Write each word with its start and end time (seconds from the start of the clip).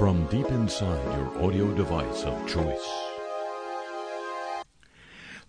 from 0.00 0.24
deep 0.28 0.50
inside 0.50 1.04
your 1.14 1.44
audio 1.44 1.74
device 1.74 2.24
of 2.24 2.48
choice. 2.48 2.90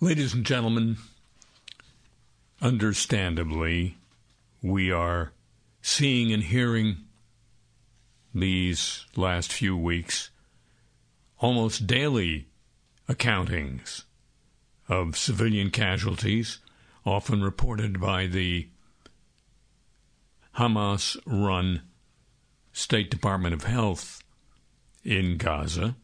Ladies 0.01 0.33
and 0.33 0.45
gentlemen, 0.45 0.97
understandably, 2.61 3.95
we 4.61 4.91
are 4.91 5.31
seeing 5.81 6.33
and 6.33 6.43
hearing 6.43 6.97
these 8.35 9.05
last 9.15 9.53
few 9.53 9.77
weeks 9.77 10.31
almost 11.39 11.87
daily 11.87 12.49
accountings 13.07 14.03
of 14.89 15.15
civilian 15.15 15.71
casualties, 15.71 16.59
often 17.05 17.41
reported 17.41 18.01
by 18.01 18.27
the 18.27 18.67
Hamas 20.57 21.15
run 21.25 21.83
State 22.73 23.09
Department 23.09 23.53
of 23.53 23.63
Health 23.63 24.20
in 25.03 25.37
Gaza. 25.37 25.95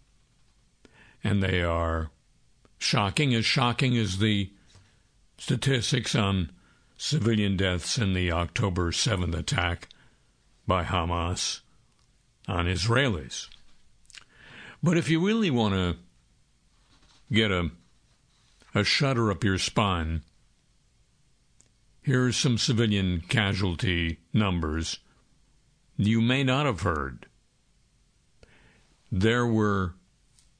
And 1.24 1.42
they 1.42 1.62
are 1.62 2.12
shocking, 2.78 3.34
as 3.34 3.46
shocking 3.46 3.98
as 3.98 4.20
the 4.20 4.52
statistics 5.38 6.16
on 6.16 6.52
civilian 6.98 7.58
deaths 7.58 7.98
in 7.98 8.14
the 8.14 8.32
October 8.32 8.92
7th 8.92 9.38
attack 9.38 9.90
by 10.66 10.84
Hamas 10.84 11.62
on 12.48 12.66
Israelis. 12.66 13.48
But 14.82 14.98
if 14.98 15.10
you 15.10 15.26
really 15.26 15.52
want 15.52 15.74
to 15.74 15.98
get 17.32 17.52
a, 17.52 17.72
a 18.74 18.84
shudder 18.84 19.32
up 19.32 19.44
your 19.44 19.58
spine, 19.58 20.22
here 22.04 22.26
are 22.26 22.32
some 22.32 22.58
civilian 22.58 23.22
casualty 23.28 24.20
numbers 24.34 25.00
you 25.98 26.22
may 26.22 26.44
not 26.44 26.66
have 26.66 26.82
heard. 26.82 27.26
There 29.12 29.46
were 29.46 29.96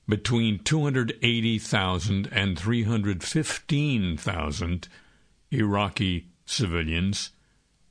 between 0.08 0.60
280,000 0.60 2.30
and 2.32 2.58
315,000 2.58 4.88
Iraqi 5.52 6.28
civilians 6.46 7.32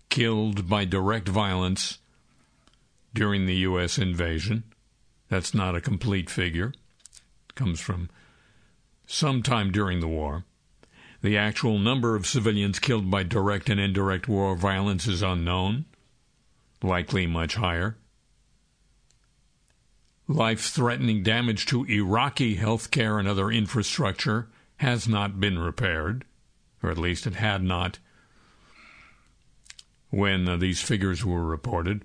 killed 0.09 0.67
by 0.69 0.87
direct 0.87 1.29
violence 1.29 1.99
during 3.13 3.47
the 3.47 3.57
U.S. 3.57 3.99
invasion. 3.99 4.63
That's 5.29 5.53
not 5.53 5.75
a 5.75 5.81
complete 5.81 6.31
figure. 6.31 6.73
It 7.49 7.55
comes 7.55 7.81
from 7.81 8.09
sometime 9.07 9.73
during 9.73 10.01
the 10.01 10.09
war. 10.09 10.45
The 11.23 11.37
actual 11.37 11.79
number 11.79 12.15
of 12.15 12.27
civilians 12.27 12.79
killed 12.79 13.11
by 13.11 13.25
direct 13.25 13.69
and 13.69 13.81
indirect 13.81 14.29
war 14.29 14.57
violence 14.57 15.07
is 15.07 15.23
unknown, 15.23 15.85
likely 16.83 17.27
much 17.27 17.57
higher. 17.57 17.97
Life 20.29 20.71
threatening 20.71 21.23
damage 21.23 21.67
to 21.67 21.85
Iraqi 21.85 22.57
healthcare 22.57 23.19
and 23.19 23.29
other 23.29 23.51
infrastructure 23.51 24.49
has 24.79 25.07
not 25.07 25.39
been 25.39 25.59
repaired, 25.59 26.25
or 26.83 26.91
at 26.91 26.99
least 26.99 27.27
it 27.27 27.37
had 27.37 27.63
not 27.63 27.99
when 30.11 30.49
uh, 30.49 30.57
these 30.57 30.83
figures 30.83 31.25
were 31.25 31.45
reported. 31.45 32.03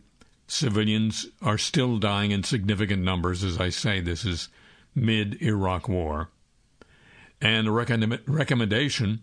Civilians 0.47 1.27
are 1.41 1.57
still 1.57 1.97
dying 1.97 2.31
in 2.31 2.43
significant 2.43 3.01
numbers. 3.01 3.43
As 3.43 3.57
I 3.57 3.69
say, 3.69 4.01
this 4.01 4.25
is 4.25 4.49
mid 4.93 5.41
Iraq 5.41 5.89
war. 5.89 6.29
And 7.41 7.67
a 7.67 7.71
recommendation, 7.71 9.21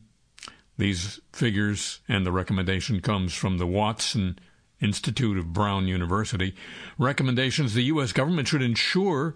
these 0.77 1.21
figures 1.33 2.01
and 2.09 2.27
the 2.27 2.33
recommendation 2.33 3.01
comes 3.01 3.33
from 3.35 3.59
the 3.59 3.67
Watson 3.67 4.39
Institute 4.81 5.37
of 5.37 5.53
Brown 5.53 5.89
University. 5.89 6.55
Recommendations 6.99 7.75
the 7.75 7.83
U.S. 7.85 8.13
government 8.13 8.49
should 8.49 8.63
ensure 8.63 9.35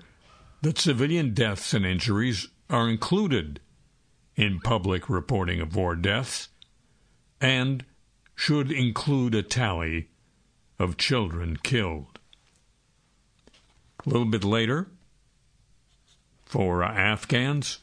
that 0.63 0.79
civilian 0.79 1.35
deaths 1.35 1.75
and 1.75 1.85
injuries 1.85 2.49
are 2.71 2.89
included 2.89 3.61
in 4.37 4.61
public 4.61 5.11
reporting 5.11 5.61
of 5.61 5.77
war 5.77 5.97
deaths 5.97 6.49
and 7.41 7.85
should 8.35 8.71
include 8.71 9.35
a 9.35 9.43
tally 9.43 10.09
of 10.79 10.97
children 10.97 11.57
killed. 11.57 12.21
A 14.05 14.09
little 14.09 14.27
bit 14.27 14.45
later, 14.45 14.89
for 16.45 16.83
Afghans, 16.83 17.79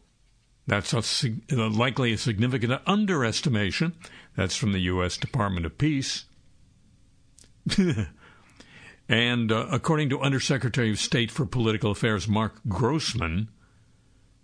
that's 0.66 0.92
a, 0.94 1.34
uh, 1.52 1.68
likely 1.68 2.12
a 2.12 2.18
significant 2.18 2.80
underestimation. 2.86 3.94
That's 4.36 4.56
from 4.56 4.72
the 4.72 4.80
U.S. 4.80 5.16
Department 5.16 5.66
of 5.66 5.78
Peace. 5.78 6.24
and 9.08 9.52
uh, 9.52 9.66
according 9.70 10.10
to 10.10 10.20
Undersecretary 10.20 10.90
of 10.90 10.98
State 10.98 11.30
for 11.30 11.46
Political 11.46 11.92
Affairs 11.92 12.26
Marc 12.26 12.54
Grossman, 12.68 13.48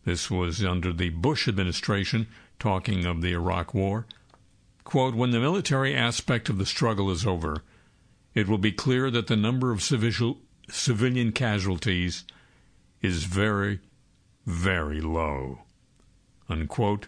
this 0.05 0.31
was 0.31 0.65
under 0.65 0.93
the 0.93 1.11
Bush 1.11 1.49
administration, 1.49 2.27
talking 2.59 3.05
of 3.05 3.23
the 3.23 3.33
Iraq 3.33 3.75
War. 3.75 4.07
Quote, 4.85 5.15
when 5.15 5.31
the 5.31 5.41
military 5.41 5.95
aspect 5.95 6.49
of 6.49 6.59
the 6.59 6.67
struggle 6.67 7.11
is 7.11 7.27
over, 7.27 7.63
it 8.35 8.49
will 8.49 8.59
be 8.59 8.73
clear 8.73 9.11
that 9.11 9.27
the 9.27 9.37
number 9.37 9.73
of 9.73 9.83
civil, 9.83 10.39
civilian 10.69 11.33
casualties 11.33 12.25
is 13.03 13.25
very, 13.25 13.81
very 14.51 15.01
low. 15.01 15.61
Unquote, 16.49 17.07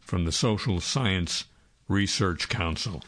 from 0.00 0.24
the 0.24 0.32
Social 0.32 0.80
Science 0.80 1.44
Research 1.88 2.48
Council. 2.48 3.02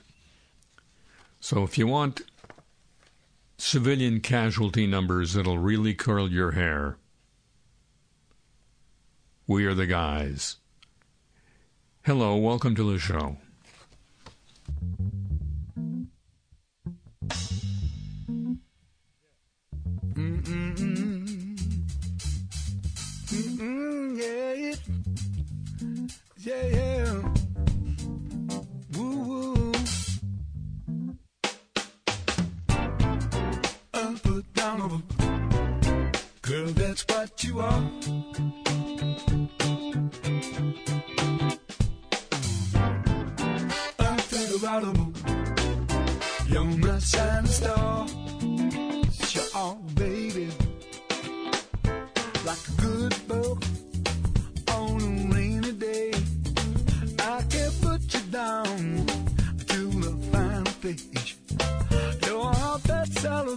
So 1.40 1.62
if 1.62 1.78
you 1.78 1.86
want 1.86 2.22
civilian 3.56 4.20
casualty 4.20 4.86
numbers 4.86 5.34
that'll 5.34 5.58
really 5.58 5.94
curl 5.94 6.28
your 6.30 6.52
hair, 6.52 6.96
we 9.46 9.64
are 9.64 9.74
the 9.74 9.86
guys. 9.86 10.56
Hello, 12.04 12.36
welcome 12.36 12.74
to 12.74 12.92
the 12.92 12.98
show. 12.98 13.36
Girl, 36.42 36.66
that's 36.66 37.04
what 37.08 37.44
you 37.44 37.60
are. 37.60 37.82
unforgettable. 44.62 45.12
You're 46.48 46.64
my 46.64 46.98
shining 46.98 47.46
star. 47.46 48.06
You're 49.30 49.44
all, 49.54 49.76
baby. 49.94 50.48
Like 52.44 52.64
a 52.68 52.80
good 52.80 53.14
book 53.28 53.62
on 54.72 55.00
a 55.00 55.34
rainy 55.34 55.72
day. 55.72 56.12
I 57.20 57.42
can't 57.50 57.80
put 57.80 58.14
you 58.14 58.20
down 58.30 59.06
to 59.68 59.80
the 60.04 60.16
final 60.32 60.72
page. 60.80 61.36
You're 62.26 62.38
all 62.38 62.78
that 62.78 63.08
cellar, 63.12 63.56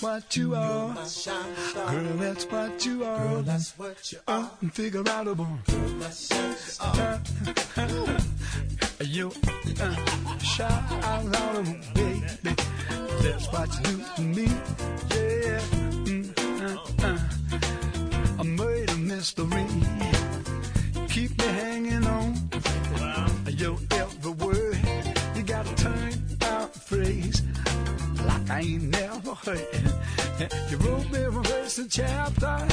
that's 0.00 0.02
what 0.02 0.36
you 0.36 0.54
are. 0.54 0.94
Girl, 0.94 2.16
that's 2.16 2.44
what 2.46 2.86
you 2.86 3.04
are. 3.04 3.18
Girl, 3.18 3.42
that's 3.42 3.78
what 3.78 4.12
you 4.12 4.18
are. 4.26 4.50
That's 4.62 4.96
what 6.96 7.20
you 9.06 9.30
uh, 9.80 9.96
shout 10.38 10.92
out 11.04 11.64
baby. 11.94 12.54
That's 13.20 13.52
what 13.52 13.68
you 13.74 13.96
do 13.96 14.04
to 14.16 14.22
me. 14.22 14.46
Yeah. 15.10 15.60
Mm, 16.08 16.32
uh, 16.62 17.06
uh. 17.06 17.18
I 18.38 18.42
made 18.42 18.90
a 18.90 18.96
mystery. 18.96 19.66
Keep 21.08 21.38
me 21.38 21.44
hanging 21.44 22.06
on. 22.06 22.50
Yo, 23.50 23.76
every 23.90 24.32
word 24.32 24.78
you 25.36 25.42
gotta 25.42 25.74
turn 25.74 26.14
out 26.40 26.74
phrase 26.74 27.42
like 28.26 28.50
I 28.50 28.60
ain't 28.60 28.82
never 28.84 29.34
heard. 29.34 29.89
You 30.40 30.78
wrote 30.78 31.10
me 31.10 31.22
a 31.22 31.30
verse 31.30 31.76
and 31.76 31.90
chapter 31.90 32.66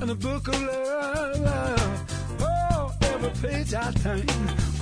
in 0.00 0.08
the 0.08 0.14
book 0.14 0.48
of 0.48 0.62
love. 0.62 2.40
Oh, 2.40 2.94
every 3.02 3.50
page 3.50 3.74
I 3.74 3.92
turn. 3.92 4.24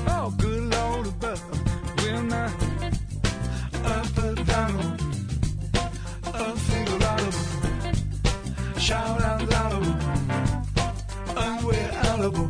Oh, 0.06 0.32
good 0.38 0.62
Lord 0.72 1.08
above. 1.08 1.42
When 2.04 2.32
I 2.32 2.46
up 3.84 4.18
and 4.18 4.46
down, 4.46 4.96
unfigureoutable, 6.22 7.34
shout 8.78 9.20
out 9.20 9.48
loud, 9.48 9.82
unweareoutable, 11.34 12.48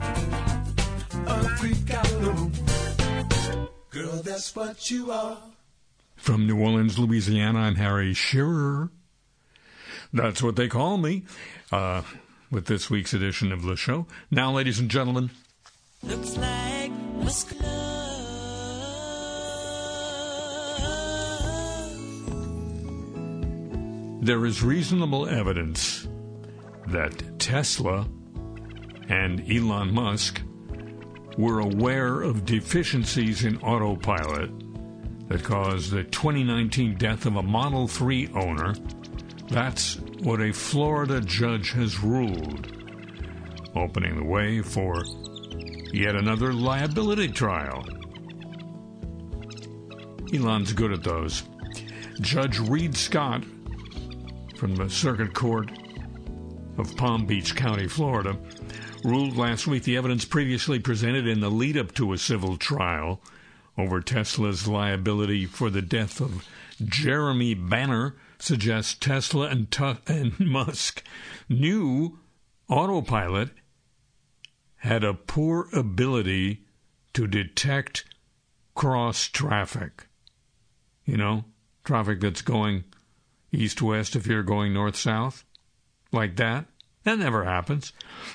unfreakoutable. 1.24 2.50
Girl, 3.88 4.22
that's 4.22 4.54
what 4.54 4.90
you 4.90 5.10
are. 5.10 5.38
From 6.16 6.46
New 6.46 6.60
Orleans, 6.60 6.98
Louisiana, 6.98 7.60
I'm 7.60 7.76
Harry 7.76 8.12
Shearer. 8.12 8.90
That's 10.14 10.42
what 10.42 10.54
they 10.54 10.68
call 10.68 10.96
me 10.96 11.24
uh, 11.72 12.02
with 12.50 12.66
this 12.66 12.88
week's 12.88 13.12
edition 13.12 13.50
of 13.52 13.62
the 13.62 13.76
show. 13.76 14.06
Now, 14.30 14.52
ladies 14.52 14.78
and 14.78 14.88
gentlemen, 14.88 15.30
Looks 16.04 16.36
like 16.36 16.92
there 24.24 24.46
is 24.46 24.62
reasonable 24.62 25.28
evidence 25.28 26.08
that 26.86 27.38
Tesla 27.38 28.08
and 29.08 29.40
Elon 29.50 29.92
Musk 29.92 30.40
were 31.36 31.60
aware 31.60 32.22
of 32.22 32.44
deficiencies 32.44 33.44
in 33.44 33.58
autopilot 33.58 34.50
that 35.28 35.42
caused 35.42 35.90
the 35.90 36.04
2019 36.04 36.96
death 36.96 37.26
of 37.26 37.36
a 37.36 37.42
Model 37.42 37.88
3 37.88 38.28
owner. 38.34 38.74
That's 39.48 39.96
what 40.22 40.40
a 40.40 40.52
Florida 40.52 41.20
judge 41.20 41.72
has 41.72 42.02
ruled, 42.02 42.72
opening 43.76 44.16
the 44.16 44.24
way 44.24 44.62
for 44.62 45.04
yet 45.92 46.16
another 46.16 46.52
liability 46.52 47.28
trial. 47.28 47.84
Elon's 50.32 50.72
good 50.72 50.92
at 50.92 51.04
those. 51.04 51.44
Judge 52.20 52.58
Reed 52.58 52.96
Scott 52.96 53.44
from 54.56 54.76
the 54.76 54.88
Circuit 54.88 55.34
Court 55.34 55.70
of 56.78 56.96
Palm 56.96 57.26
Beach 57.26 57.54
County, 57.54 57.86
Florida, 57.86 58.36
ruled 59.04 59.36
last 59.36 59.66
week 59.66 59.84
the 59.84 59.96
evidence 59.96 60.24
previously 60.24 60.78
presented 60.78 61.28
in 61.28 61.40
the 61.40 61.50
lead 61.50 61.76
up 61.76 61.92
to 61.94 62.12
a 62.12 62.18
civil 62.18 62.56
trial 62.56 63.20
over 63.76 64.00
Tesla's 64.00 64.66
liability 64.66 65.46
for 65.46 65.70
the 65.70 65.82
death 65.82 66.20
of 66.20 66.48
Jeremy 66.84 67.54
Banner 67.54 68.14
suggests 68.44 68.94
Tesla 68.94 69.48
and, 69.48 69.74
and 70.06 70.38
Musk 70.46 71.02
knew 71.48 72.18
autopilot 72.68 73.50
had 74.76 75.02
a 75.02 75.14
poor 75.14 75.68
ability 75.72 76.62
to 77.14 77.26
detect 77.26 78.04
cross 78.74 79.28
traffic. 79.28 80.06
You 81.04 81.16
know, 81.16 81.44
traffic 81.84 82.20
that's 82.20 82.42
going 82.42 82.84
east 83.52 83.80
west 83.80 84.16
if 84.16 84.26
you're 84.26 84.42
going 84.42 84.74
north 84.74 84.96
south, 84.96 85.44
like 86.12 86.36
that. 86.36 86.66
That 87.04 87.18
never 87.18 87.44
happens. 87.44 87.92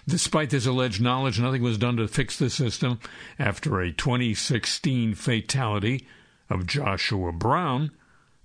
Despite 0.08 0.52
this 0.52 0.68
alleged 0.68 1.02
knowledge, 1.02 1.40
nothing 1.40 1.64
was 1.64 1.80
done 1.80 1.98
to 1.98 2.08
fix 2.08 2.38
the 2.38 2.52
system 2.52 3.00
after 3.40 3.80
a 3.80 3.92
2016 3.92 5.16
fatality 5.16 6.08
of 6.50 6.68
Joshua 6.68 7.32
Brown 7.32 7.92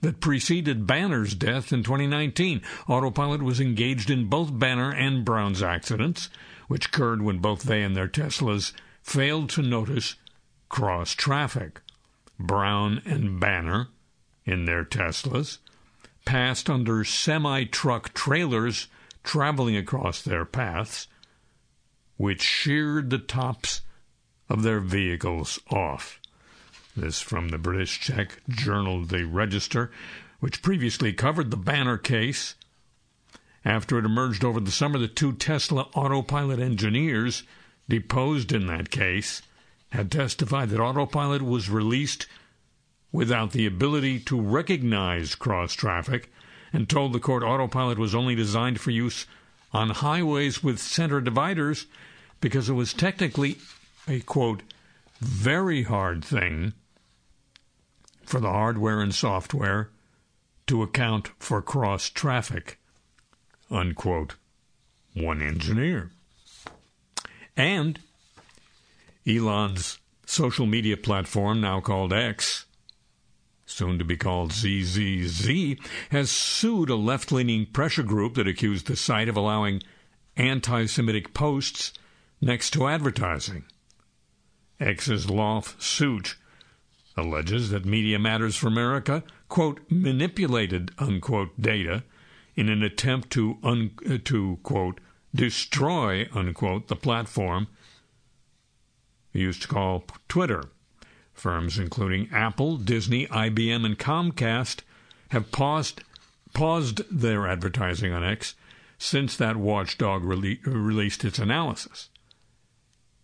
that 0.05 0.21
preceded 0.21 0.87
Banner's 0.87 1.35
death 1.35 1.73
in 1.73 1.83
2019. 1.83 2.61
Autopilot 2.87 3.43
was 3.43 3.59
engaged 3.59 4.11
in 4.11 4.29
both 4.29 4.57
Banner 4.59 4.93
and 4.93 5.25
Brown's 5.25 5.63
accidents, 5.63 6.29
which 6.69 6.87
occurred 6.87 7.23
when 7.23 7.39
both 7.39 7.63
they 7.63 7.83
and 7.83 7.97
their 7.97 8.07
Teslas 8.07 8.73
failed 9.03 9.49
to 9.51 9.63
notice 9.63 10.17
cross 10.69 11.15
traffic. 11.15 11.81
Brown 12.39 13.01
and 13.07 13.41
Banner, 13.41 13.89
in 14.45 14.67
their 14.67 14.85
Teslas, 14.85 15.57
passed 16.27 16.69
under 16.69 17.03
semi 17.03 17.65
truck 17.65 18.13
trailers 18.13 18.89
traveling 19.23 19.77
across 19.77 20.21
their 20.21 20.45
paths, 20.45 21.09
which 22.19 22.43
sheared 22.43 23.09
the 23.09 23.19
tops 23.19 23.81
of 24.51 24.63
their 24.63 24.81
vehicles 24.81 25.59
off. 25.71 26.21
This 26.97 27.21
from 27.21 27.49
the 27.49 27.59
British 27.59 28.07
tech 28.07 28.41
journal 28.49 29.05
The 29.05 29.25
Register. 29.25 29.91
which 30.39 30.63
previously 30.63 31.13
covered 31.13 31.51
the 31.51 31.57
Banner 31.57 31.97
case. 31.97 32.55
After 33.65 33.99
it 33.99 34.05
emerged 34.05 34.45
over 34.45 34.61
the 34.61 34.71
summer 34.71 34.99
that 34.99 35.17
two 35.17 35.33
Tesla 35.33 35.89
autopilot 35.95 36.61
engineers 36.61 37.43
deposed 37.89 38.53
in 38.53 38.67
that 38.67 38.91
case 38.91 39.43
had 39.91 40.13
testified 40.13 40.69
that 40.69 40.81
autopilot 40.81 41.43
was 41.43 41.69
released 41.69 42.27
without 43.11 43.53
the 43.53 43.67
ability 43.67 44.21
to 44.21 44.41
recognize 44.41 45.35
cross 45.35 45.73
traffic 45.73 46.33
and 46.73 46.89
told 46.89 47.13
the 47.13 47.21
court 47.21 47.43
autopilot 47.43 47.99
was 47.99 48.15
only 48.15 48.35
designed 48.35 48.81
for 48.81 48.91
use 48.91 49.27
on 49.73 49.91
highways 49.91 50.63
with 50.63 50.79
center 50.79 51.21
dividers 51.21 51.87
because 52.41 52.69
it 52.69 52.75
was 52.75 52.93
technically 52.93 53.57
a 54.07 54.21
quote 54.21 54.63
very 55.21 55.85
hard 55.85 56.25
thing 56.25 56.73
for 58.27 58.41
the 58.41 58.51
hardware 58.51 59.01
and 59.01 59.15
software 59.15 59.91
to 60.67 60.83
account 60.83 61.31
for 61.39 61.61
cross 61.63 62.09
traffic 62.09 62.79
unquote 63.71 64.37
one 65.15 65.43
engineer 65.43 66.11
and 67.57 68.01
Elon's 69.27 69.99
social 70.27 70.67
media 70.67 70.97
platform 70.97 71.61
now 71.61 71.81
called 71.81 72.13
X 72.13 72.67
soon 73.67 73.99
to 73.99 74.05
be 74.05 74.17
called 74.17 74.53
ZZZ, 74.53 75.77
has 76.11 76.31
sued 76.31 76.91
a 76.91 76.97
left 76.97 77.33
leaning 77.33 77.67
pressure 77.67 78.03
group 78.03 78.35
that 78.35 78.49
accused 78.49 78.87
the 78.87 78.97
site 78.97 79.29
of 79.29 79.37
allowing 79.37 79.83
anti 80.37 80.87
Semitic 80.87 81.35
posts 81.35 81.93
next 82.41 82.71
to 82.71 82.87
advertising. 82.87 83.65
X's 84.81 85.31
lawsuit 85.31 86.37
alleges 87.17 87.71
that 87.71 87.85
Media 87.85 88.19
Matters 88.19 88.57
for 88.57 88.67
America, 88.67 89.23
quote, 89.49 89.81
manipulated, 89.89 90.91
unquote, 90.99 91.61
data 91.61 92.03
in 92.57 92.69
an 92.69 92.83
attempt 92.83 93.31
to, 93.31 93.59
un, 93.63 93.91
to 94.25 94.59
quote, 94.63 95.01
destroy, 95.35 96.29
unquote, 96.33 96.89
the 96.89 96.97
platform 96.97 97.69
used 99.33 99.63
to 99.63 99.69
call 99.69 100.05
Twitter. 100.29 100.65
Firms 101.33 101.79
including 101.79 102.29
Apple, 102.33 102.77
Disney, 102.77 103.27
IBM, 103.27 103.85
and 103.85 103.99
Comcast 103.99 104.81
have 105.31 105.51
paused, 105.51 106.03
paused 106.53 107.03
their 107.11 107.47
advertising 107.49 108.13
on 108.13 108.23
X 108.23 108.55
since 108.99 109.37
that 109.37 109.57
watchdog 109.57 110.23
rele- 110.23 110.65
released 110.65 111.25
its 111.25 111.41
analysis. 111.41 112.09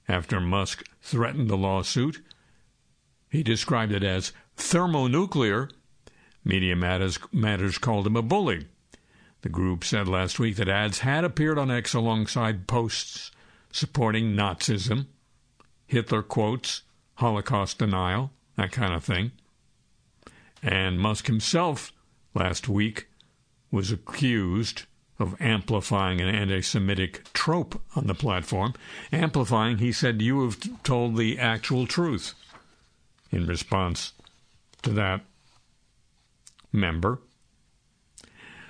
After 0.09 0.41
Musk 0.41 0.83
threatened 1.01 1.51
a 1.51 1.57
lawsuit, 1.57 2.21
he 3.31 3.43
described 3.43 3.93
it 3.93 4.03
as 4.03 4.33
thermonuclear. 4.57 5.71
Media 6.45 6.75
Matters, 6.77 7.19
Matters 7.33 7.79
called 7.79 8.07
him 8.07 8.17
a 8.17 8.23
bully. 8.23 8.67
The 9.43 9.49
group 9.49 9.85
said 9.85 10.09
last 10.09 10.39
week 10.39 10.57
that 10.57 10.69
ads 10.69 10.99
had 10.99 11.25
appeared 11.25 11.59
on 11.59 11.71
X 11.71 11.95
alongside 11.95 12.67
posts 12.67 13.31
supporting 13.73 14.35
Nazism, 14.35 15.07
Hitler 15.87 16.23
quotes, 16.23 16.83
Holocaust 17.15 17.79
denial, 17.79 18.33
that 18.57 18.73
kind 18.73 18.93
of 18.93 19.05
thing. 19.05 19.33
And 20.63 21.01
Musk 21.01 21.27
himself 21.27 21.93
last 22.35 22.69
week 22.69 23.09
was 23.71 23.91
accused 23.93 24.83
of 25.19 25.41
amplifying 25.41 26.21
an 26.21 26.29
anti 26.29 26.61
Semitic 26.63 27.31
trope 27.33 27.81
on 27.95 28.07
the 28.07 28.15
platform. 28.15 28.75
Amplifying, 29.13 29.79
he 29.79 29.93
said, 29.93 30.21
you 30.21 30.43
have 30.45 30.83
told 30.83 31.17
the 31.17 31.39
actual 31.39 31.87
truth 31.87 32.35
in 33.31 33.47
response 33.47 34.13
to 34.83 34.91
that 34.91 35.23
member. 36.73 37.19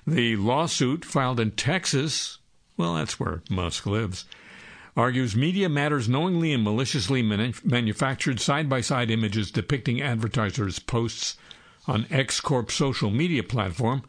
The 0.06 0.36
lawsuit 0.36 1.04
filed 1.04 1.40
in 1.40 1.52
Texas, 1.52 2.38
well, 2.76 2.94
that's 2.94 3.20
where 3.20 3.42
Musk 3.50 3.86
lives, 3.86 4.24
argues 4.96 5.36
Media 5.36 5.68
Matters 5.68 6.08
knowingly 6.08 6.52
and 6.52 6.64
maliciously 6.64 7.22
manufactured 7.22 8.40
side 8.40 8.68
by 8.68 8.80
side 8.80 9.10
images 9.10 9.50
depicting 9.50 10.00
advertisers' 10.00 10.78
posts 10.78 11.36
on 11.86 12.06
X 12.10 12.40
Corp 12.40 12.70
social 12.70 13.10
media 13.10 13.42
platform 13.42 14.02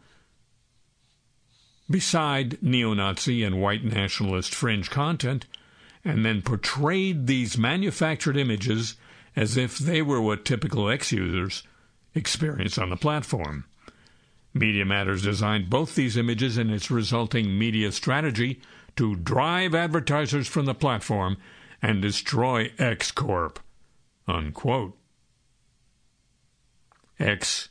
beside 1.89 2.62
neo 2.63 2.93
Nazi 2.93 3.43
and 3.43 3.62
white 3.62 3.84
nationalist 3.84 4.55
fringe 4.55 4.89
content, 4.89 5.46
and 6.05 6.25
then 6.25 6.41
portrayed 6.41 7.27
these 7.27 7.58
manufactured 7.58 8.38
images 8.38 8.96
as 9.36 9.58
if 9.58 9.78
they 9.78 10.02
were 10.02 10.22
what 10.22 10.46
typical 10.46 10.90
X 10.90 11.12
users 11.12 11.64
experience 12.14 12.78
on 12.78 12.90
the 12.90 12.98
platform. 12.98 13.66
Media 14.54 14.86
Matters 14.86 15.24
designed 15.24 15.70
both 15.70 15.96
these 15.96 16.18
images 16.18 16.58
and 16.58 16.70
its 16.72 16.92
resulting 16.92 17.58
media 17.58 17.92
strategy 17.92 18.62
to 18.98 19.16
drive 19.16 19.74
advertisers 19.74 20.48
from 20.48 20.66
the 20.66 20.74
platform 20.74 21.38
and 21.82 22.02
destroy 22.02 22.72
X 22.78 23.12
Corp. 23.12 23.60
Unquote. 24.28 24.98
X 27.18 27.70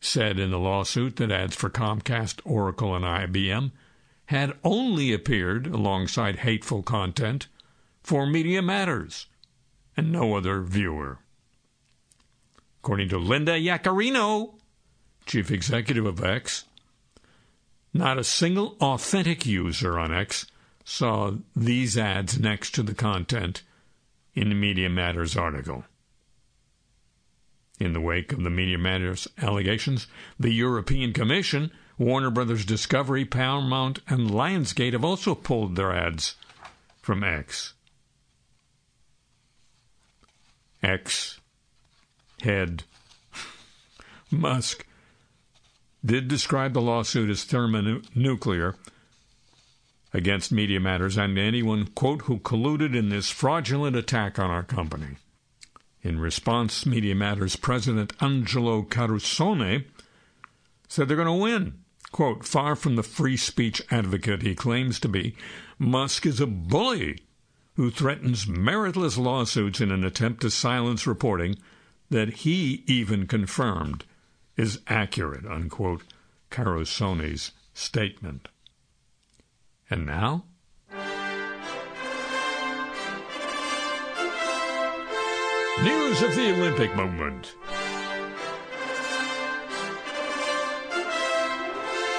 said 0.00 0.38
in 0.38 0.50
the 0.50 0.58
lawsuit 0.58 1.16
that 1.16 1.30
ads 1.30 1.54
for 1.54 1.70
Comcast, 1.70 2.40
Oracle, 2.44 2.94
and 2.94 3.04
IBM 3.04 3.70
had 4.26 4.52
only 4.64 5.12
appeared 5.12 5.66
alongside 5.66 6.40
hateful 6.40 6.82
content 6.82 7.46
for 8.02 8.26
Media 8.26 8.60
Matters 8.60 9.26
and 9.96 10.10
no 10.10 10.36
other 10.36 10.60
viewer. 10.60 11.18
According 12.82 13.08
to 13.10 13.18
Linda 13.18 13.52
Yaccarino, 13.52 14.54
chief 15.26 15.50
executive 15.50 16.06
of 16.06 16.22
X, 16.22 16.64
not 17.92 18.18
a 18.18 18.24
single 18.24 18.76
authentic 18.80 19.46
user 19.46 19.98
on 19.98 20.12
X 20.12 20.46
saw 20.84 21.32
these 21.56 21.96
ads 21.96 22.38
next 22.38 22.74
to 22.74 22.82
the 22.82 22.94
content 22.94 23.62
in 24.34 24.48
the 24.48 24.54
Media 24.54 24.90
Matters 24.90 25.36
article. 25.36 25.84
In 27.78 27.92
the 27.92 28.00
wake 28.00 28.32
of 28.32 28.42
the 28.42 28.50
Media 28.50 28.78
Matters 28.78 29.26
allegations, 29.38 30.06
the 30.38 30.52
European 30.52 31.12
Commission, 31.12 31.70
Warner 31.96 32.30
Brothers 32.30 32.64
Discovery, 32.64 33.24
Paramount, 33.24 34.00
and 34.08 34.30
Lionsgate 34.30 34.92
have 34.92 35.04
also 35.04 35.34
pulled 35.34 35.76
their 35.76 35.92
ads 35.92 36.34
from 37.00 37.22
X. 37.24 37.74
X 40.84 41.40
head 42.42 42.84
Musk 44.30 44.86
did 46.04 46.28
describe 46.28 46.74
the 46.74 46.82
lawsuit 46.82 47.30
as 47.30 47.44
thermonuclear 47.44 48.76
against 50.12 50.52
Media 50.52 50.78
Matters 50.78 51.16
and 51.16 51.38
anyone, 51.38 51.86
quote, 51.86 52.22
who 52.22 52.38
colluded 52.38 52.94
in 52.94 53.08
this 53.08 53.30
fraudulent 53.30 53.96
attack 53.96 54.38
on 54.38 54.50
our 54.50 54.62
company. 54.62 55.16
In 56.02 56.20
response, 56.20 56.84
Media 56.84 57.14
Matters 57.14 57.56
President 57.56 58.12
Angelo 58.20 58.82
Carusone 58.82 59.86
said 60.86 61.08
they're 61.08 61.16
going 61.16 61.26
to 61.26 61.32
win. 61.32 61.78
Quote, 62.12 62.44
far 62.44 62.76
from 62.76 62.96
the 62.96 63.02
free 63.02 63.36
speech 63.36 63.82
advocate 63.90 64.42
he 64.42 64.54
claims 64.54 65.00
to 65.00 65.08
be, 65.08 65.34
Musk 65.78 66.26
is 66.26 66.40
a 66.40 66.46
bully 66.46 67.20
who 67.76 67.90
threatens 67.90 68.46
meritless 68.46 69.18
lawsuits 69.18 69.80
in 69.80 69.90
an 69.90 70.04
attempt 70.04 70.42
to 70.42 70.50
silence 70.50 71.06
reporting 71.06 71.56
that 72.10 72.28
he 72.28 72.84
even 72.86 73.26
confirmed 73.26 74.04
is 74.56 74.80
accurate, 74.86 75.44
unquote, 75.46 76.02
Carusone's 76.50 77.50
statement. 77.72 78.48
And 79.90 80.06
now? 80.06 80.44
News 85.82 86.22
of 86.22 86.36
the 86.36 86.52
Olympic 86.56 86.94
movement. 86.94 87.54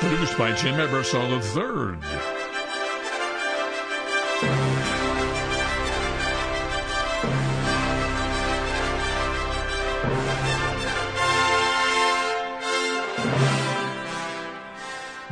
Produced 0.01 0.37
by 0.37 0.51
Jim 0.51 0.75
Ebersol 0.75 1.31
III. 1.31 2.34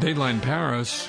Dateline 0.03 0.41
Paris. 0.41 1.07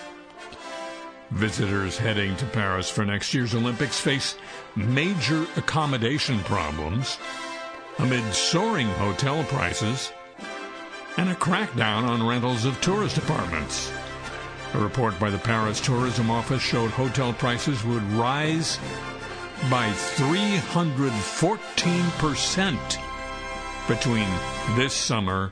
Visitors 1.32 1.98
heading 1.98 2.36
to 2.36 2.46
Paris 2.46 2.88
for 2.88 3.04
next 3.04 3.34
year's 3.34 3.52
Olympics 3.52 3.98
face 3.98 4.36
major 4.76 5.48
accommodation 5.56 6.38
problems 6.44 7.18
amid 7.98 8.22
soaring 8.32 8.86
hotel 8.90 9.42
prices 9.48 10.12
and 11.16 11.28
a 11.28 11.34
crackdown 11.34 12.04
on 12.04 12.24
rentals 12.24 12.66
of 12.66 12.80
tourist 12.80 13.18
apartments. 13.18 13.90
A 14.74 14.78
report 14.78 15.18
by 15.18 15.28
the 15.28 15.38
Paris 15.38 15.80
Tourism 15.80 16.30
Office 16.30 16.62
showed 16.62 16.92
hotel 16.92 17.32
prices 17.32 17.84
would 17.84 18.04
rise 18.12 18.78
by 19.68 19.90
314% 19.90 22.78
between 23.88 24.28
this 24.76 24.94
summer 24.94 25.50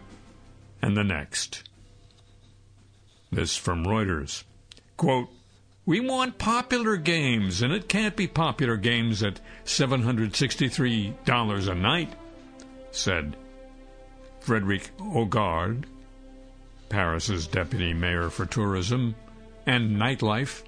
and 0.80 0.96
the 0.96 1.02
next. 1.02 1.64
This 3.32 3.56
from 3.56 3.86
Reuters. 3.86 4.44
Quote, 4.98 5.30
we 5.84 5.98
want 5.98 6.38
popular 6.38 6.96
games, 6.96 7.60
and 7.62 7.72
it 7.72 7.88
can't 7.88 8.14
be 8.14 8.28
popular 8.28 8.76
games 8.76 9.20
at 9.22 9.40
$763 9.64 11.68
a 11.68 11.74
night, 11.74 12.12
said 12.92 13.36
Frederic 14.40 14.90
Hocquard, 15.00 15.86
Paris's 16.88 17.48
deputy 17.48 17.94
mayor 17.94 18.30
for 18.30 18.46
tourism 18.46 19.16
and 19.66 19.96
nightlife. 19.96 20.62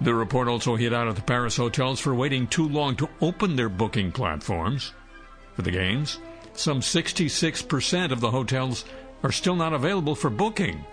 The 0.00 0.14
report 0.14 0.48
also 0.48 0.76
hit 0.76 0.92
out 0.92 1.08
at 1.08 1.16
the 1.16 1.22
Paris 1.22 1.56
hotels 1.56 1.98
for 1.98 2.14
waiting 2.14 2.46
too 2.46 2.68
long 2.68 2.94
to 2.96 3.08
open 3.20 3.56
their 3.56 3.68
booking 3.68 4.12
platforms 4.12 4.92
for 5.54 5.62
the 5.62 5.70
games. 5.70 6.18
Some 6.54 6.80
66% 6.80 8.12
of 8.12 8.20
the 8.20 8.30
hotels 8.30 8.84
are 9.22 9.32
still 9.32 9.56
not 9.56 9.72
available 9.72 10.14
for 10.14 10.30
booking 10.30 10.84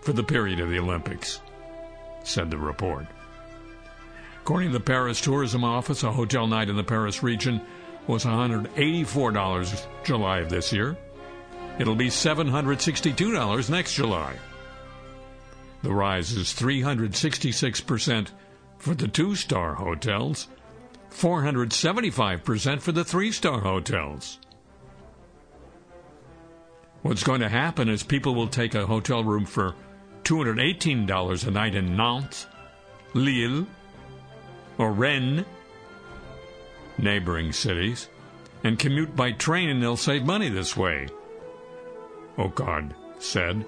for 0.00 0.12
the 0.12 0.22
period 0.22 0.60
of 0.60 0.70
the 0.70 0.78
Olympics, 0.78 1.40
said 2.24 2.50
the 2.50 2.58
report. 2.58 3.06
According 4.42 4.70
to 4.70 4.78
the 4.78 4.84
Paris 4.84 5.20
Tourism 5.20 5.62
Office, 5.62 6.02
a 6.02 6.10
hotel 6.10 6.46
night 6.46 6.68
in 6.68 6.76
the 6.76 6.82
Paris 6.82 7.22
region 7.22 7.60
was 8.06 8.24
$184 8.24 9.86
July 10.02 10.38
of 10.38 10.50
this 10.50 10.72
year. 10.72 10.96
It'll 11.78 11.94
be 11.94 12.08
$762 12.08 13.70
next 13.70 13.94
July. 13.94 14.34
The 15.82 15.92
rise 15.92 16.32
is 16.32 16.48
366% 16.48 18.28
for 18.78 18.94
the 18.94 19.08
two 19.08 19.36
star 19.36 19.74
hotels, 19.74 20.48
475% 21.10 22.80
for 22.80 22.92
the 22.92 23.04
three 23.04 23.30
star 23.30 23.60
hotels. 23.60 24.39
What's 27.02 27.24
going 27.24 27.40
to 27.40 27.48
happen 27.48 27.88
is 27.88 28.02
people 28.02 28.34
will 28.34 28.48
take 28.48 28.74
a 28.74 28.86
hotel 28.86 29.24
room 29.24 29.46
for 29.46 29.74
$218 30.24 31.46
a 31.46 31.50
night 31.50 31.74
in 31.74 31.96
Nantes, 31.96 32.46
Lille, 33.14 33.66
or 34.76 34.92
Rennes, 34.92 35.46
neighboring 36.98 37.52
cities, 37.52 38.08
and 38.62 38.78
commute 38.78 39.16
by 39.16 39.32
train 39.32 39.70
and 39.70 39.82
they'll 39.82 39.96
save 39.96 40.26
money 40.26 40.50
this 40.50 40.76
way. 40.76 41.08
Oh, 42.36 42.48
Hocquard 42.48 42.94
said. 43.18 43.64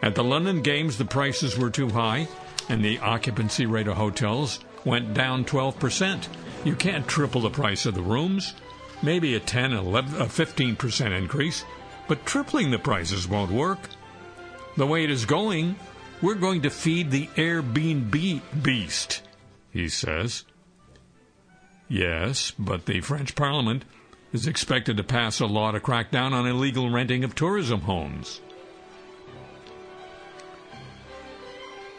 At 0.00 0.14
the 0.14 0.24
London 0.24 0.62
Games, 0.62 0.98
the 0.98 1.04
prices 1.04 1.58
were 1.58 1.70
too 1.70 1.88
high, 1.88 2.28
and 2.68 2.84
the 2.84 2.98
occupancy 3.00 3.66
rate 3.66 3.88
of 3.88 3.96
hotels 3.96 4.60
went 4.84 5.14
down 5.14 5.44
12%. 5.44 6.28
You 6.64 6.76
can't 6.76 7.08
triple 7.08 7.40
the 7.40 7.50
price 7.50 7.86
of 7.86 7.94
the 7.94 8.02
rooms. 8.02 8.54
Maybe 9.02 9.34
a 9.34 9.40
10, 9.40 9.72
11, 9.72 10.20
a 10.20 10.26
15% 10.26 11.18
increase 11.18 11.64
but 12.08 12.26
tripling 12.26 12.70
the 12.70 12.78
prices 12.78 13.28
won't 13.28 13.50
work. 13.50 13.78
The 14.76 14.86
way 14.86 15.04
it 15.04 15.10
is 15.10 15.24
going, 15.24 15.76
we're 16.22 16.34
going 16.34 16.62
to 16.62 16.70
feed 16.70 17.10
the 17.10 17.26
Airbnb 17.36 18.40
beast, 18.62 19.22
he 19.70 19.88
says. 19.88 20.44
Yes, 21.88 22.52
but 22.58 22.86
the 22.86 23.00
French 23.00 23.34
Parliament 23.34 23.84
is 24.32 24.46
expected 24.46 24.96
to 24.96 25.04
pass 25.04 25.40
a 25.40 25.46
law 25.46 25.70
to 25.70 25.80
crack 25.80 26.10
down 26.10 26.34
on 26.34 26.46
illegal 26.46 26.90
renting 26.90 27.24
of 27.24 27.34
tourism 27.34 27.80
homes. 27.82 28.40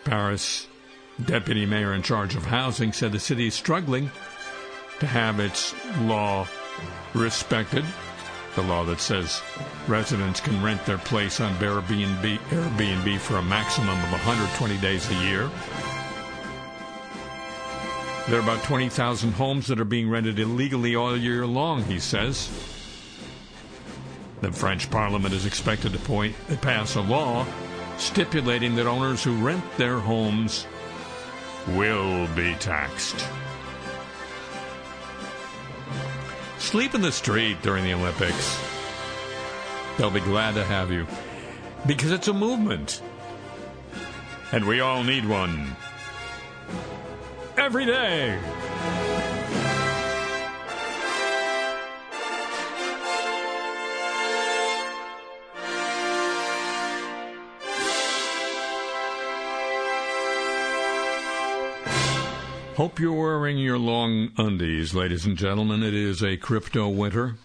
Paris 0.04 0.68
deputy 1.26 1.66
mayor 1.66 1.94
in 1.94 2.02
charge 2.02 2.36
of 2.36 2.46
housing 2.46 2.94
said 2.94 3.12
the 3.12 3.20
city 3.20 3.48
is 3.48 3.54
struggling 3.54 4.10
to 5.00 5.08
have 5.08 5.40
its 5.40 5.74
law 6.02 6.48
respected 7.14 7.84
the 8.58 8.64
law 8.64 8.84
that 8.84 9.00
says 9.00 9.44
residents 9.88 10.40
can 10.40 10.62
rent 10.64 10.84
their 10.88 10.98
place 10.98 11.40
on 11.40 11.54
Airbnb, 11.58 12.40
Airbnb 12.50 13.20
for 13.20 13.38
a 13.38 13.44
maximum 13.44 13.90
of 13.90 14.12
120 14.12 14.78
days 14.80 15.08
a 15.12 15.14
year. 15.26 15.48
There 18.28 18.40
are 18.40 18.44
about 18.44 18.64
20,000 18.64 19.34
homes 19.34 19.68
that 19.68 19.80
are 19.80 19.86
being 19.86 20.10
rented 20.10 20.40
illegally 20.40 20.96
all 20.96 21.16
year 21.16 21.46
long, 21.46 21.84
he 21.84 22.00
says. 22.00 22.50
The 24.42 24.52
French 24.52 24.90
parliament 24.90 25.36
is 25.36 25.46
expected 25.46 25.94
to 25.94 26.00
point, 26.00 26.36
pass 26.62 26.96
a 26.96 27.02
law 27.02 27.46
stipulating 27.98 28.76
that 28.76 28.88
owners 28.88 29.24
who 29.24 29.36
rent 29.36 29.64
their 29.78 30.00
homes 30.00 30.66
will 31.68 32.28
be 32.36 32.56
taxed. 32.56 33.28
Sleep 36.60 36.96
in 36.96 37.02
the 37.02 37.12
street 37.12 37.62
during 37.62 37.84
the 37.84 37.94
Olympics. 37.94 38.60
They'll 39.98 40.12
be 40.12 40.20
glad 40.20 40.56
to 40.56 40.64
have 40.64 40.92
you 40.92 41.08
because 41.86 42.12
it's 42.12 42.28
a 42.28 42.34
movement. 42.34 43.02
And 44.52 44.66
we 44.66 44.80
all 44.80 45.04
need 45.04 45.28
one. 45.28 45.76
Every 47.58 47.86
day. 47.86 48.40
Hope 62.78 63.00
you're 63.00 63.12
wearing 63.12 63.58
your 63.58 63.80
long 63.80 64.30
undies, 64.38 64.94
ladies 64.94 65.26
and 65.26 65.36
gentlemen. 65.36 65.82
It 65.82 65.96
is 65.96 66.22
a 66.22 66.38
crypto 66.38 66.88
winter. 66.88 67.38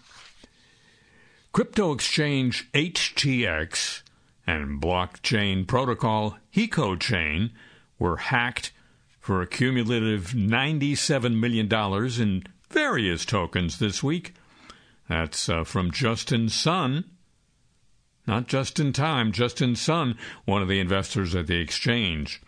Crypto 1.51 1.91
exchange 1.91 2.71
HTX 2.73 4.03
and 4.45 4.79
blockchain 4.79 5.65
protocol 5.65 6.37
HecoChain 6.55 7.49
were 7.97 8.17
hacked 8.17 8.73
for 9.19 9.41
a 9.41 9.47
cumulative 9.47 10.33
$97 10.35 11.39
million 11.39 12.21
in 12.21 12.43
various 12.69 13.25
tokens 13.25 13.79
this 13.79 14.03
week. 14.03 14.35
That's 15.09 15.49
uh, 15.49 15.63
from 15.63 15.89
Justin 15.89 16.47
Sun. 16.47 17.05
Not 18.27 18.45
just 18.45 18.79
in 18.79 18.93
time, 18.93 19.31
Justin 19.31 19.75
Sun, 19.75 20.15
one 20.45 20.61
of 20.61 20.67
the 20.67 20.79
investors 20.79 21.33
at 21.33 21.47
the 21.47 21.59
exchange. 21.59 22.39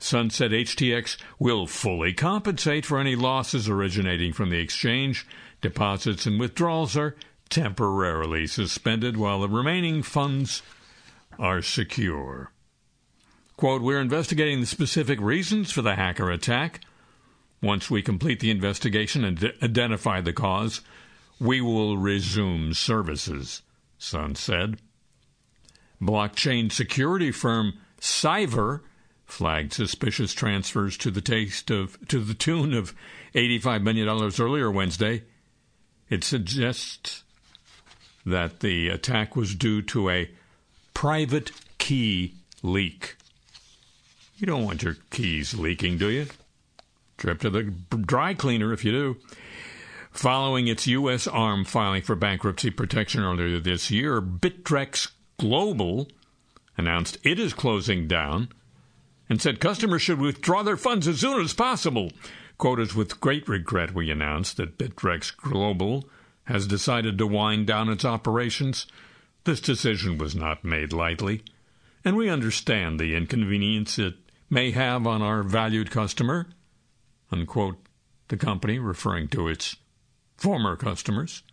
Sun 0.00 0.30
said 0.30 0.50
HTX 0.50 1.18
will 1.38 1.66
fully 1.66 2.14
compensate 2.14 2.86
for 2.86 2.98
any 2.98 3.14
losses 3.14 3.68
originating 3.68 4.32
from 4.32 4.48
the 4.48 4.58
exchange. 4.58 5.26
Deposits 5.60 6.24
and 6.24 6.40
withdrawals 6.40 6.96
are 6.96 7.16
temporarily 7.50 8.46
suspended 8.46 9.18
while 9.18 9.40
the 9.40 9.48
remaining 9.48 10.02
funds 10.02 10.62
are 11.38 11.60
secure. 11.60 12.50
Quote, 13.56 13.82
We're 13.82 14.00
investigating 14.00 14.60
the 14.60 14.66
specific 14.66 15.20
reasons 15.20 15.70
for 15.70 15.82
the 15.82 15.96
hacker 15.96 16.30
attack. 16.30 16.80
Once 17.62 17.90
we 17.90 18.00
complete 18.00 18.40
the 18.40 18.50
investigation 18.50 19.22
and 19.22 19.38
d- 19.38 19.52
identify 19.62 20.22
the 20.22 20.32
cause, 20.32 20.80
we 21.38 21.60
will 21.60 21.98
resume 21.98 22.72
services, 22.72 23.60
Sun 23.98 24.36
said. 24.36 24.78
Blockchain 26.00 26.72
security 26.72 27.30
firm 27.30 27.74
Cyver 28.00 28.80
flagged 29.30 29.72
suspicious 29.72 30.32
transfers 30.32 30.96
to 30.98 31.10
the 31.10 31.20
taste 31.20 31.70
of 31.70 31.98
to 32.08 32.20
the 32.20 32.34
tune 32.34 32.74
of 32.74 32.94
$85 33.34 33.82
million 33.82 34.08
earlier 34.08 34.70
Wednesday. 34.70 35.22
It 36.08 36.24
suggests 36.24 37.22
that 38.26 38.60
the 38.60 38.88
attack 38.88 39.36
was 39.36 39.54
due 39.54 39.82
to 39.82 40.10
a 40.10 40.30
private 40.94 41.52
key 41.78 42.34
leak. 42.62 43.16
You 44.36 44.46
don't 44.46 44.64
want 44.64 44.82
your 44.82 44.96
keys 45.10 45.54
leaking, 45.54 45.98
do 45.98 46.10
you? 46.10 46.26
Trip 47.16 47.40
to 47.40 47.50
the 47.50 47.62
dry 47.62 48.34
cleaner 48.34 48.72
if 48.72 48.84
you 48.84 48.92
do. 48.92 49.16
Following 50.10 50.66
its 50.66 50.86
U.S. 50.88 51.26
arm 51.26 51.64
filing 51.64 52.02
for 52.02 52.16
bankruptcy 52.16 52.70
protection 52.70 53.22
earlier 53.22 53.60
this 53.60 53.90
year, 53.90 54.20
Bittrex 54.20 55.12
Global 55.38 56.08
announced 56.76 57.18
it 57.22 57.38
is 57.38 57.52
closing 57.52 58.08
down 58.08 58.48
and 59.30 59.40
said 59.40 59.60
customers 59.60 60.02
should 60.02 60.20
withdraw 60.20 60.62
their 60.64 60.76
funds 60.76 61.06
as 61.06 61.20
soon 61.20 61.40
as 61.40 61.54
possible. 61.54 62.10
Quotas 62.58 62.94
with 62.94 63.20
great 63.20 63.48
regret, 63.48 63.94
we 63.94 64.10
announced 64.10 64.56
that 64.56 64.76
Bittrex 64.76 65.34
Global 65.34 66.06
has 66.44 66.66
decided 66.66 67.16
to 67.16 67.26
wind 67.28 67.68
down 67.68 67.88
its 67.88 68.04
operations. 68.04 68.86
This 69.44 69.60
decision 69.60 70.18
was 70.18 70.34
not 70.34 70.64
made 70.64 70.92
lightly, 70.92 71.42
and 72.04 72.16
we 72.16 72.28
understand 72.28 72.98
the 72.98 73.14
inconvenience 73.14 73.98
it 73.98 74.14
may 74.50 74.72
have 74.72 75.06
on 75.06 75.22
our 75.22 75.44
valued 75.44 75.92
customer. 75.92 76.48
Unquote, 77.30 77.78
the 78.28 78.36
company 78.36 78.80
referring 78.80 79.28
to 79.28 79.46
its 79.46 79.76
former 80.36 80.74
customers. 80.74 81.44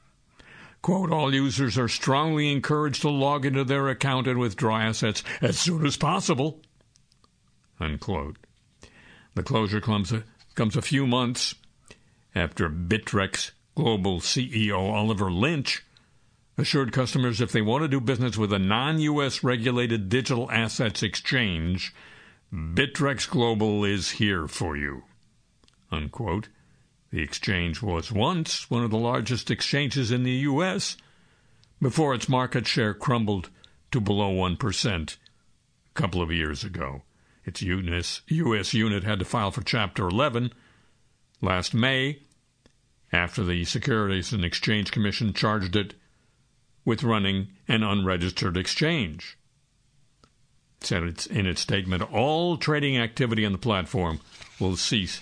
Quote, 0.81 1.11
all 1.11 1.33
users 1.33 1.77
are 1.77 1.87
strongly 1.87 2.51
encouraged 2.51 3.01
to 3.01 3.09
log 3.09 3.45
into 3.45 3.63
their 3.63 3.87
account 3.87 4.25
and 4.27 4.39
withdraw 4.39 4.79
assets 4.79 5.23
as 5.41 5.59
soon 5.59 5.85
as 5.85 5.95
possible. 5.95 6.61
Unquote. 7.79 8.37
The 9.35 9.43
closure 9.43 9.81
comes 9.81 10.11
a, 10.11 10.23
comes 10.55 10.75
a 10.75 10.81
few 10.81 11.05
months 11.05 11.55
after 12.33 12.69
Bittrex 12.69 13.51
Global 13.75 14.19
CEO 14.19 14.91
Oliver 14.91 15.29
Linch 15.29 15.81
assured 16.57 16.91
customers 16.91 17.39
if 17.39 17.51
they 17.51 17.61
want 17.61 17.83
to 17.83 17.87
do 17.87 18.01
business 18.01 18.37
with 18.37 18.51
a 18.51 18.59
non 18.59 18.99
U.S. 18.99 19.43
regulated 19.43 20.09
digital 20.09 20.49
assets 20.51 21.03
exchange, 21.03 21.93
Bittrex 22.51 23.29
Global 23.29 23.85
is 23.85 24.11
here 24.11 24.47
for 24.47 24.75
you. 24.75 25.03
Unquote. 25.91 26.49
The 27.11 27.21
exchange 27.21 27.81
was 27.81 28.11
once 28.11 28.69
one 28.69 28.83
of 28.83 28.91
the 28.91 28.97
largest 28.97 29.49
exchanges 29.49 30.11
in 30.11 30.23
the 30.23 30.31
U.S. 30.31 30.97
before 31.81 32.13
its 32.13 32.27
market 32.27 32.67
share 32.67 32.93
crumbled 32.93 33.49
to 33.91 34.01
below 34.01 34.33
1% 34.33 35.15
a 35.15 35.17
couple 35.93 36.21
of 36.21 36.31
years 36.31 36.65
ago. 36.65 37.03
Its 37.47 37.63
US, 37.63 38.21
U.S. 38.27 38.75
unit 38.75 39.03
had 39.03 39.17
to 39.17 39.25
file 39.25 39.49
for 39.49 39.63
Chapter 39.63 40.07
11 40.07 40.53
last 41.41 41.73
May 41.73 42.19
after 43.11 43.43
the 43.43 43.65
Securities 43.65 44.31
and 44.31 44.45
Exchange 44.45 44.91
Commission 44.91 45.33
charged 45.33 45.75
it 45.75 45.95
with 46.85 47.03
running 47.03 47.47
an 47.67 47.81
unregistered 47.81 48.57
exchange 48.57 49.37
said 50.81 51.27
in 51.29 51.45
its 51.45 51.61
statement 51.61 52.03
all 52.13 52.57
trading 52.57 52.97
activity 52.97 53.45
on 53.45 53.51
the 53.51 53.57
platform 53.57 54.19
will 54.59 54.75
cease 54.75 55.21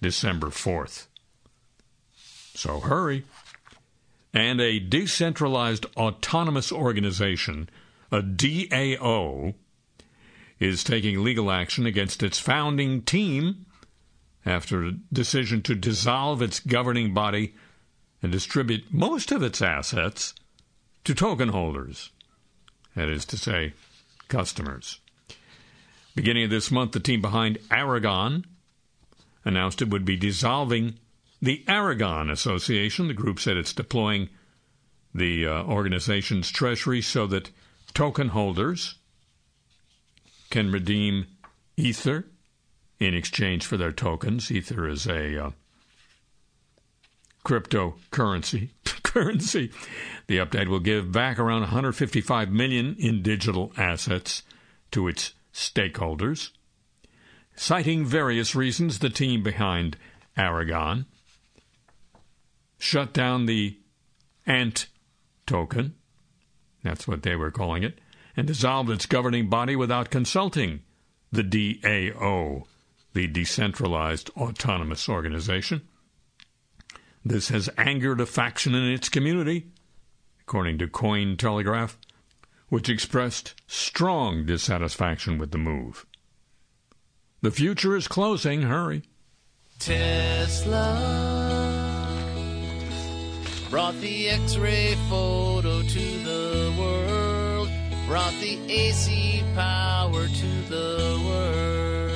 December 0.00 0.48
4th. 0.48 1.06
So 2.54 2.80
hurry. 2.80 3.24
And 4.34 4.60
a 4.60 4.78
decentralized 4.78 5.86
autonomous 5.96 6.70
organization, 6.70 7.68
a 8.10 8.20
DAO, 8.20 9.54
is 10.60 10.82
taking 10.82 11.22
legal 11.22 11.50
action 11.50 11.86
against 11.86 12.22
its 12.22 12.38
founding 12.38 13.02
team 13.02 13.66
after 14.44 14.84
a 14.84 14.92
decision 15.12 15.62
to 15.62 15.74
dissolve 15.74 16.42
its 16.42 16.60
governing 16.60 17.14
body 17.14 17.54
and 18.22 18.32
distribute 18.32 18.92
most 18.92 19.30
of 19.30 19.42
its 19.42 19.62
assets 19.62 20.34
to 21.04 21.14
token 21.14 21.50
holders. 21.50 22.10
That 22.96 23.08
is 23.08 23.24
to 23.26 23.36
say, 23.36 23.74
customers. 24.28 25.00
Beginning 26.14 26.44
of 26.44 26.50
this 26.50 26.70
month, 26.70 26.92
the 26.92 27.00
team 27.00 27.22
behind 27.22 27.58
Aragon 27.70 28.44
announced 29.44 29.80
it 29.80 29.90
would 29.90 30.04
be 30.04 30.16
dissolving 30.16 30.98
the 31.40 31.64
Aragon 31.68 32.28
Association. 32.28 33.06
The 33.06 33.14
group 33.14 33.38
said 33.38 33.56
it's 33.56 33.72
deploying 33.72 34.28
the 35.14 35.46
uh, 35.46 35.62
organization's 35.62 36.50
treasury 36.50 37.00
so 37.00 37.26
that 37.28 37.50
token 37.94 38.28
holders 38.28 38.96
can 40.50 40.70
redeem 40.70 41.26
Ether 41.76 42.26
in 42.98 43.14
exchange 43.14 43.64
for 43.66 43.76
their 43.76 43.92
tokens. 43.92 44.50
Ether 44.50 44.88
is 44.88 45.06
a 45.06 45.46
uh, 45.46 45.50
cryptocurrency 47.44 48.70
currency. 49.02 49.70
The 50.26 50.38
update 50.38 50.68
will 50.68 50.80
give 50.80 51.12
back 51.12 51.38
around 51.38 51.60
155 51.62 52.50
million 52.50 52.96
in 52.98 53.22
digital 53.22 53.72
assets 53.76 54.42
to 54.90 55.08
its 55.08 55.34
stakeholders. 55.52 56.50
Citing 57.56 58.04
various 58.04 58.54
reasons, 58.54 58.98
the 58.98 59.10
team 59.10 59.42
behind 59.42 59.96
Aragon 60.36 61.06
shut 62.78 63.12
down 63.12 63.46
the 63.46 63.76
ANT 64.46 64.86
token, 65.46 65.94
that's 66.84 67.08
what 67.08 67.22
they 67.22 67.34
were 67.34 67.50
calling 67.50 67.82
it, 67.82 67.98
and 68.38 68.46
dissolved 68.46 68.88
its 68.88 69.04
governing 69.04 69.48
body 69.48 69.74
without 69.74 70.10
consulting 70.10 70.80
the 71.32 71.42
DAO, 71.42 72.62
the 73.12 73.26
Decentralized 73.26 74.30
Autonomous 74.36 75.08
Organization. 75.08 75.82
This 77.24 77.48
has 77.48 77.68
angered 77.76 78.20
a 78.20 78.26
faction 78.26 78.76
in 78.76 78.92
its 78.92 79.08
community, 79.08 79.66
according 80.42 80.78
to 80.78 80.86
Cointelegraph, 80.86 81.96
which 82.68 82.88
expressed 82.88 83.60
strong 83.66 84.46
dissatisfaction 84.46 85.36
with 85.38 85.50
the 85.50 85.58
move. 85.58 86.06
The 87.42 87.50
future 87.50 87.96
is 87.96 88.06
closing. 88.06 88.62
Hurry. 88.62 89.02
Tesla 89.80 91.28
brought 93.68 94.00
the 94.00 94.28
X 94.28 94.56
ray 94.56 94.94
photo 95.08 95.82
to 95.82 96.18
the 96.22 96.74
world, 96.78 97.17
brought 98.08 98.32
the 98.40 98.58
AC 98.70 99.44
power 99.54 100.26
to 100.26 100.46
the 100.70 101.20
world. 101.26 102.10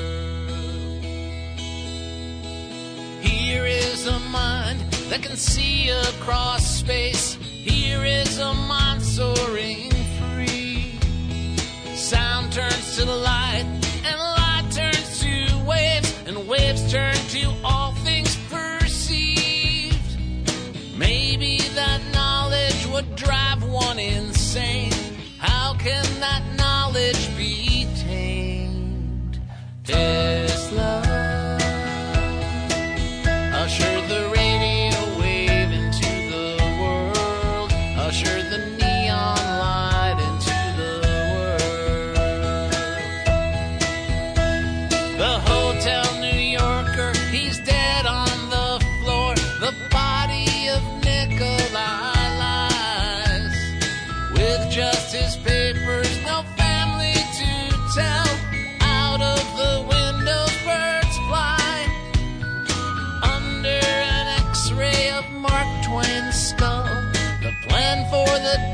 Here 3.22 3.66
is 3.66 4.07
a 4.07 4.18
mind 4.20 4.81
that 5.11 5.22
can 5.22 5.37
see 5.37 5.90
across 5.90 6.66
space. 6.66 7.35
Here 7.35 8.02
is 8.07 8.38
a 8.38 8.55
mind 8.55 9.02
soaring 9.02 9.90
free. 10.18 10.98
Sound 11.94 12.55
turns 12.55 12.96
to 12.96 13.05
the 13.05 13.14
light, 13.14 13.66
and 14.07 14.18
light 14.18 14.70
turns 14.70 15.20
to 15.20 15.62
waves, 15.66 16.11
and 16.26 16.48
waves 16.48 16.90
turn 16.90 17.16
to 17.37 17.52
all 17.62 17.92
things 17.96 18.35
perceived. 18.48 20.16
Maybe 20.96 21.59
that 21.74 22.00
knowledge 22.14 22.87
would 22.87 23.14
drive 23.14 23.62
one 23.62 23.98
insane. 23.98 24.91
Can 25.82 26.04
that 26.20 26.44
knowledge 26.56 27.36
be 27.36 27.88
tamed? 27.96 29.40
Tesla. 29.82 30.41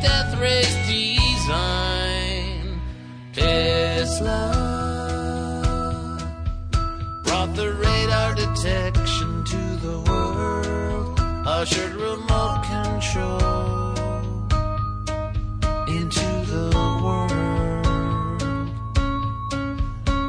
Death 0.00 0.38
race 0.40 0.76
design. 0.86 2.80
Tesla 3.32 4.52
brought 7.24 7.54
the 7.54 7.72
radar 7.72 8.34
detection 8.34 9.44
to 9.44 9.76
the 9.86 10.00
world. 10.08 11.20
Ushered 11.46 11.94
remote 11.94 12.62
control 12.64 13.94
into 15.88 16.28
the 16.52 16.70
world. 17.02 17.86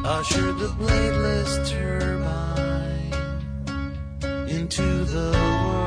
Ushered 0.05 0.57
the 0.57 0.69
bladeless 0.79 1.69
turbine 1.69 3.13
into 4.49 5.05
the 5.05 5.31
world. 5.31 5.78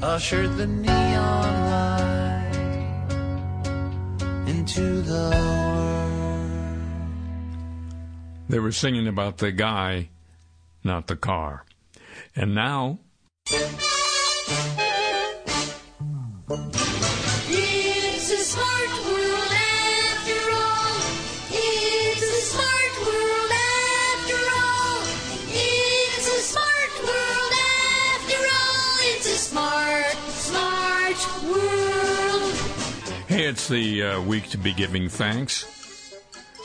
Ushered 0.00 0.56
the 0.56 0.66
neon 0.66 1.70
light 1.70 2.54
into 4.48 5.02
the 5.02 5.30
world. 5.30 5.98
They 8.48 8.60
were 8.60 8.72
singing 8.72 9.08
about 9.08 9.38
the 9.38 9.50
guy, 9.50 10.10
not 10.84 11.08
the 11.08 11.16
car. 11.16 11.64
And 12.36 12.54
now, 12.54 13.00
the 33.68 34.02
uh, 34.02 34.20
week 34.22 34.48
to 34.50 34.58
be 34.58 34.72
giving 34.72 35.08
thanks. 35.08 36.14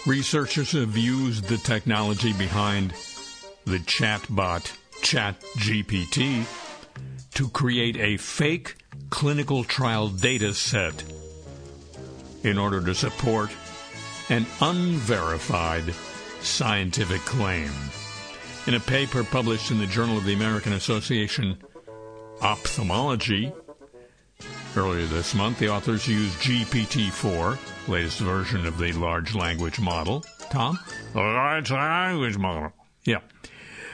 Researchers 0.05 0.71
have 0.71 0.97
used 0.97 1.45
the 1.45 1.57
technology 1.57 2.33
behind 2.33 2.91
the 3.65 3.79
chatbot 3.79 4.71
ChatGPT 5.01 6.45
to 7.35 7.49
create 7.49 7.97
a 7.97 8.17
fake 8.17 8.75
clinical 9.09 9.63
trial 9.63 10.07
data 10.09 10.53
set 10.53 11.03
in 12.43 12.57
order 12.57 12.81
to 12.83 12.95
support 12.95 13.51
an 14.29 14.45
unverified 14.61 15.93
scientific 16.41 17.21
claim. 17.21 17.71
In 18.67 18.75
a 18.75 18.79
paper 18.79 19.23
published 19.23 19.71
in 19.71 19.77
the 19.77 19.87
Journal 19.87 20.17
of 20.17 20.25
the 20.25 20.33
American 20.33 20.73
Association 20.73 21.57
Ophthalmology, 22.41 23.51
Earlier 24.75 25.05
this 25.05 25.35
month, 25.35 25.59
the 25.59 25.69
authors 25.69 26.07
used 26.07 26.39
GPT-4, 26.39 27.87
latest 27.87 28.19
version 28.19 28.65
of 28.65 28.79
the 28.79 28.91
large 28.93 29.35
language 29.35 29.79
model. 29.79 30.25
Tom? 30.49 30.79
Large 31.13 31.69
language 31.69 32.39
model. 32.39 32.73
Yeah. 33.03 33.19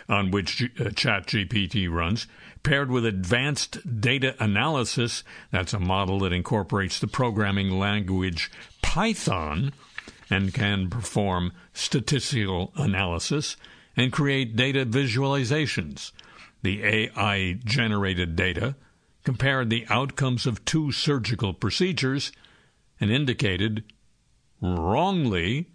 On 0.07 0.31
which 0.31 0.55
G- 0.57 0.69
uh, 0.79 0.83
ChatGPT 0.85 1.91
runs, 1.91 2.27
paired 2.63 2.89
with 2.89 3.05
advanced 3.05 3.99
data 3.99 4.35
analysis, 4.41 5.25
that's 5.51 5.73
a 5.73 5.79
model 5.79 6.19
that 6.19 6.31
incorporates 6.31 6.97
the 6.97 7.07
programming 7.07 7.77
language 7.77 8.49
Python 8.81 9.73
and 10.29 10.53
can 10.53 10.89
perform 10.89 11.51
statistical 11.73 12.71
analysis 12.77 13.57
and 13.97 14.13
create 14.13 14.55
data 14.55 14.85
visualizations. 14.85 16.13
The 16.61 16.83
AI 16.85 17.59
generated 17.65 18.37
data 18.37 18.75
compared 19.23 19.69
the 19.69 19.85
outcomes 19.89 20.45
of 20.45 20.63
two 20.65 20.91
surgical 20.91 21.53
procedures 21.53 22.31
and 22.99 23.11
indicated 23.11 23.83
wrongly 24.61 25.67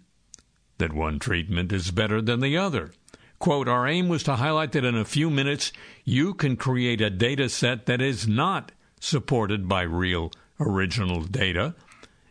that 0.77 0.93
one 0.93 1.19
treatment 1.19 1.71
is 1.71 1.91
better 1.91 2.21
than 2.21 2.39
the 2.39 2.57
other. 2.57 2.91
Quote, 3.39 3.67
our 3.67 3.87
aim 3.87 4.07
was 4.07 4.23
to 4.23 4.37
highlight 4.37 4.71
that 4.73 4.85
in 4.85 4.95
a 4.95 5.05
few 5.05 5.29
minutes 5.29 5.71
you 6.03 6.33
can 6.33 6.55
create 6.55 7.01
a 7.01 7.09
data 7.09 7.49
set 7.49 7.85
that 7.85 8.01
is 8.01 8.27
not 8.27 8.71
supported 8.99 9.67
by 9.67 9.81
real 9.81 10.31
original 10.59 11.21
data 11.21 11.75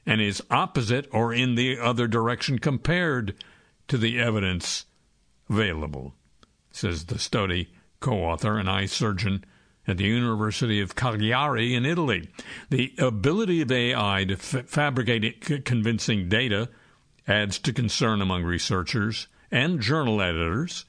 and 0.07 0.21
is 0.21 0.43
opposite 0.51 1.07
or 1.13 1.33
in 1.33 1.55
the 1.55 1.79
other 1.79 2.07
direction 2.07 2.59
compared 2.59 3.35
to 3.89 3.99
the 3.99 4.19
evidence 4.19 4.87
available, 5.49 6.15
says 6.71 7.07
the 7.07 7.19
study 7.19 7.71
co 8.01 8.25
author 8.25 8.59
and 8.59 8.69
eye 8.69 8.87
surgeon 8.87 9.45
at 9.87 9.99
the 9.99 10.05
University 10.05 10.81
of 10.81 10.95
Cagliari 10.95 11.75
in 11.75 11.85
Italy. 11.85 12.29
The 12.71 12.95
ability 12.99 13.61
of 13.61 13.71
AI 13.71 14.25
to 14.25 14.35
f- 14.35 14.67
fabricate 14.67 15.65
convincing 15.65 16.29
data 16.29 16.71
adds 17.27 17.59
to 17.61 17.73
concern 17.73 18.21
among 18.23 18.45
researchers 18.45 19.29
and 19.51 19.81
journal 19.81 20.21
editors 20.21 20.85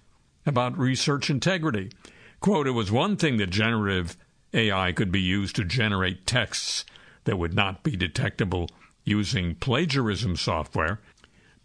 about 0.45 0.77
research 0.77 1.29
integrity. 1.29 1.91
Quote, 2.39 2.67
it 2.67 2.71
was 2.71 2.91
one 2.91 3.17
thing 3.17 3.38
that 3.38 3.49
generative 3.49 4.17
AI 4.53 4.91
could 4.91 5.12
be 5.12 5.21
used 5.21 5.55
to 5.58 5.65
generate 5.65 6.25
texts 6.25 6.86
that 7.25 7.38
would 7.38 7.53
not 7.53 7.84
be 7.84 7.95
detectable 7.95 8.69
using 9.03 9.55
plagiarism 9.55 10.36
software, 10.36 10.99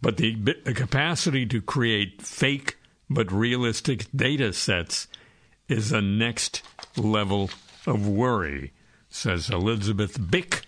but 0.01 0.17
the 0.17 0.35
capacity 0.75 1.45
to 1.45 1.61
create 1.61 2.21
fake 2.21 2.77
but 3.09 3.31
realistic 3.31 4.05
data 4.15 4.53
sets 4.53 5.07
is 5.67 5.91
a 5.91 6.01
next 6.01 6.63
level 6.97 7.49
of 7.85 8.07
worry, 8.07 8.73
says 9.09 9.49
Elisabeth 9.49 10.19
Bik, 10.19 10.63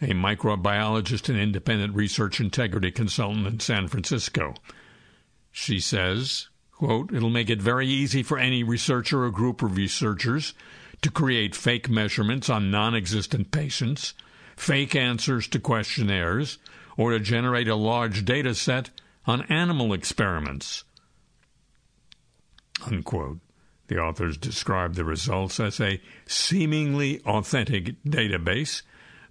a 0.00 0.08
microbiologist 0.08 1.28
and 1.28 1.38
independent 1.38 1.94
research 1.94 2.40
integrity 2.40 2.90
consultant 2.90 3.46
in 3.46 3.60
San 3.60 3.88
Francisco. 3.88 4.54
She 5.50 5.80
says, 5.80 6.48
quote, 6.72 7.12
it'll 7.12 7.30
make 7.30 7.50
it 7.50 7.60
very 7.60 7.88
easy 7.88 8.22
for 8.22 8.38
any 8.38 8.62
researcher 8.62 9.24
or 9.24 9.30
group 9.30 9.62
of 9.62 9.76
researchers 9.76 10.54
to 11.02 11.10
create 11.10 11.54
fake 11.54 11.88
measurements 11.88 12.48
on 12.48 12.70
non 12.70 12.94
existent 12.94 13.50
patients, 13.50 14.14
fake 14.56 14.94
answers 14.94 15.48
to 15.48 15.58
questionnaires, 15.58 16.58
or 16.96 17.12
to 17.12 17.20
generate 17.20 17.68
a 17.68 17.74
large 17.74 18.24
data 18.24 18.54
set 18.54 18.90
on 19.26 19.42
animal 19.42 19.92
experiments. 19.92 20.84
Unquote. 22.86 23.38
The 23.88 23.98
authors 23.98 24.36
describe 24.36 24.94
the 24.94 25.04
results 25.04 25.58
as 25.58 25.80
a 25.80 26.00
seemingly 26.26 27.20
authentic 27.22 28.02
database, 28.04 28.82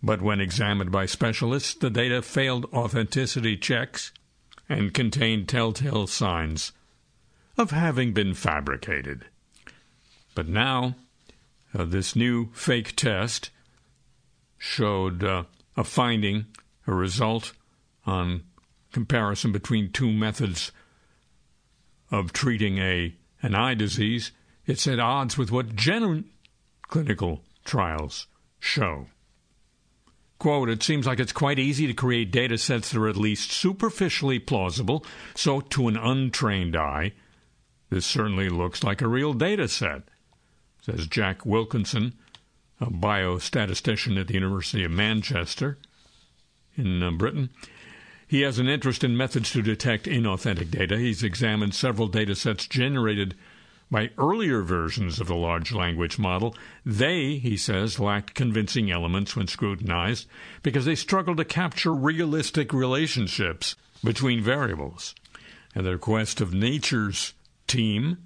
but 0.01 0.21
when 0.21 0.41
examined 0.41 0.91
by 0.91 1.05
specialists, 1.05 1.75
the 1.75 1.91
data 1.91 2.23
failed 2.23 2.65
authenticity 2.73 3.55
checks 3.55 4.11
and 4.67 4.93
contained 4.93 5.47
telltale 5.47 6.07
signs 6.07 6.71
of 7.55 7.71
having 7.71 8.13
been 8.13 8.33
fabricated. 8.33 9.25
But 10.33 10.47
now, 10.47 10.95
uh, 11.73 11.85
this 11.85 12.15
new 12.15 12.51
fake 12.53 12.95
test 12.95 13.51
showed 14.57 15.23
uh, 15.23 15.43
a 15.75 15.83
finding, 15.83 16.47
a 16.87 16.93
result 16.93 17.53
on 18.05 18.43
comparison 18.91 19.51
between 19.51 19.91
two 19.91 20.11
methods 20.11 20.71
of 22.09 22.33
treating 22.33 22.79
a 22.79 23.13
an 23.43 23.53
eye 23.53 23.75
disease 23.75 24.31
it's 24.67 24.85
at 24.85 24.99
odds 24.99 25.37
with 25.37 25.51
what 25.51 25.75
genuine 25.75 26.29
clinical 26.83 27.41
trials 27.65 28.27
show. 28.59 29.07
Quote, 30.39 30.69
it 30.69 30.83
seems 30.83 31.07
like 31.07 31.19
it's 31.19 31.31
quite 31.31 31.57
easy 31.57 31.87
to 31.87 31.93
create 31.93 32.31
data 32.31 32.59
sets 32.59 32.91
that 32.91 32.99
are 32.99 33.07
at 33.07 33.17
least 33.17 33.51
superficially 33.51 34.37
plausible, 34.37 35.03
so 35.33 35.61
to 35.61 35.87
an 35.87 35.97
untrained 35.97 36.75
eye, 36.75 37.13
this 37.89 38.05
certainly 38.05 38.49
looks 38.49 38.83
like 38.83 39.01
a 39.01 39.07
real 39.07 39.33
data 39.33 39.67
set, 39.67 40.03
says 40.81 41.07
Jack 41.07 41.45
Wilkinson, 41.45 42.13
a 42.79 42.87
biostatistician 42.87 44.19
at 44.19 44.27
the 44.27 44.35
University 44.35 44.83
of 44.83 44.91
Manchester 44.91 45.79
in 46.75 47.01
uh, 47.01 47.11
Britain. 47.11 47.49
He 48.27 48.41
has 48.41 48.59
an 48.59 48.67
interest 48.67 49.03
in 49.03 49.17
methods 49.17 49.51
to 49.53 49.61
detect 49.61 50.05
inauthentic 50.05 50.69
data. 50.69 50.97
He's 50.97 51.23
examined 51.23 51.73
several 51.73 52.07
data 52.07 52.35
sets 52.35 52.67
generated 52.67 53.35
by 53.89 54.09
earlier 54.17 54.61
versions 54.61 55.19
of 55.19 55.27
the 55.27 55.35
large 55.35 55.71
language 55.71 56.19
model, 56.19 56.55
they, 56.85 57.37
he 57.37 57.55
says, 57.55 57.99
lacked 57.99 58.33
convincing 58.33 58.91
elements 58.91 59.35
when 59.35 59.47
scrutinized 59.47 60.27
because 60.61 60.85
they 60.85 60.95
struggled 60.95 61.37
to 61.37 61.45
capture 61.45 61.93
realistic 61.93 62.73
relationships 62.73 63.75
between 64.03 64.43
variables. 64.43 65.15
At 65.75 65.83
the 65.83 65.91
request 65.91 66.41
of 66.41 66.53
Nature's 66.53 67.33
team, 67.67 68.17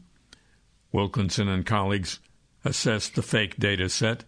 Wilkinson 0.91 1.47
and 1.47 1.65
colleagues 1.65 2.19
assessed 2.65 3.15
the 3.15 3.21
fake 3.21 3.57
data 3.57 3.89
set 3.89 4.23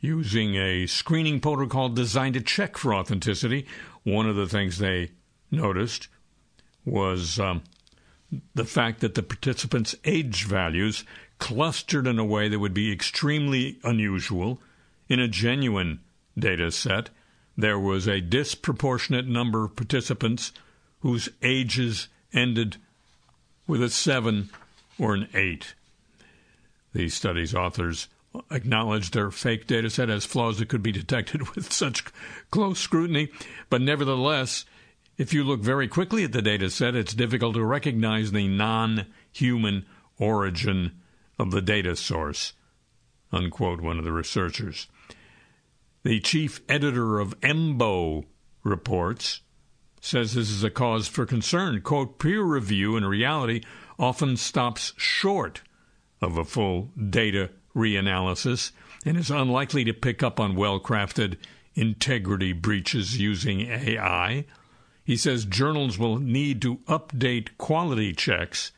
using 0.00 0.56
a 0.56 0.86
screening 0.86 1.40
protocol 1.40 1.88
designed 1.88 2.34
to 2.34 2.40
check 2.40 2.76
for 2.76 2.94
authenticity. 2.94 3.66
One 4.04 4.28
of 4.28 4.36
the 4.36 4.48
things 4.48 4.78
they 4.78 5.10
noticed 5.50 6.08
was 6.84 7.40
um, 7.40 7.62
the 8.54 8.64
fact 8.64 9.00
that 9.00 9.14
the 9.14 9.22
participants' 9.22 9.94
age 10.04 10.44
values 10.44 11.04
clustered 11.38 12.06
in 12.06 12.18
a 12.18 12.24
way 12.24 12.48
that 12.48 12.58
would 12.58 12.74
be 12.74 12.92
extremely 12.92 13.78
unusual 13.84 14.60
in 15.08 15.20
a 15.20 15.28
genuine 15.28 16.00
data 16.38 16.70
set. 16.70 17.10
There 17.56 17.78
was 17.78 18.06
a 18.06 18.20
disproportionate 18.20 19.26
number 19.26 19.64
of 19.64 19.76
participants 19.76 20.52
whose 21.00 21.28
ages 21.42 22.08
ended 22.32 22.76
with 23.66 23.82
a 23.82 23.90
7 23.90 24.50
or 24.98 25.14
an 25.14 25.28
8. 25.34 25.74
These 26.92 27.14
studies' 27.14 27.54
authors 27.54 28.08
acknowledged 28.50 29.14
their 29.14 29.30
fake 29.30 29.66
data 29.66 29.88
set 29.90 30.08
has 30.08 30.24
flaws 30.24 30.58
that 30.58 30.68
could 30.68 30.82
be 30.82 30.92
detected 30.92 31.48
with 31.54 31.72
such 31.72 32.04
close 32.50 32.78
scrutiny, 32.78 33.28
but 33.70 33.80
nevertheless, 33.80 34.64
if 35.18 35.32
you 35.32 35.44
look 35.44 35.60
very 35.60 35.88
quickly 35.88 36.24
at 36.24 36.32
the 36.32 36.42
data 36.42 36.70
set, 36.70 36.94
it's 36.94 37.14
difficult 37.14 37.54
to 37.54 37.64
recognize 37.64 38.32
the 38.32 38.48
non 38.48 39.06
human 39.32 39.86
origin 40.18 40.92
of 41.38 41.50
the 41.50 41.62
data 41.62 41.96
source, 41.96 42.52
unquote, 43.32 43.80
one 43.80 43.98
of 43.98 44.04
the 44.04 44.12
researchers. 44.12 44.88
The 46.02 46.20
chief 46.20 46.60
editor 46.68 47.18
of 47.18 47.38
EMBO 47.40 48.24
reports 48.62 49.40
says 50.00 50.34
this 50.34 50.50
is 50.50 50.62
a 50.62 50.70
cause 50.70 51.08
for 51.08 51.26
concern. 51.26 51.80
Quote, 51.80 52.18
peer 52.18 52.42
review 52.42 52.96
in 52.96 53.04
reality 53.04 53.62
often 53.98 54.36
stops 54.36 54.92
short 54.96 55.62
of 56.20 56.36
a 56.36 56.44
full 56.44 56.90
data 57.10 57.50
reanalysis 57.74 58.70
and 59.04 59.16
is 59.16 59.30
unlikely 59.30 59.84
to 59.84 59.92
pick 59.92 60.22
up 60.22 60.38
on 60.38 60.54
well 60.54 60.78
crafted 60.78 61.36
integrity 61.74 62.52
breaches 62.52 63.18
using 63.18 63.62
AI 63.62 64.44
he 65.06 65.16
says 65.16 65.44
journals 65.44 65.98
will 65.98 66.18
need 66.18 66.60
to 66.60 66.78
update 66.88 67.56
quality 67.58 68.12
checks 68.12 68.72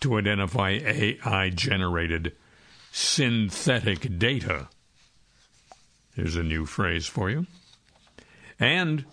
to 0.00 0.18
identify 0.18 0.70
AI 0.70 1.50
generated 1.50 2.32
synthetic 2.90 4.18
data. 4.18 4.68
Here's 6.16 6.34
a 6.34 6.42
new 6.42 6.66
phrase 6.66 7.06
for 7.06 7.30
you. 7.30 7.46
And 8.58 9.04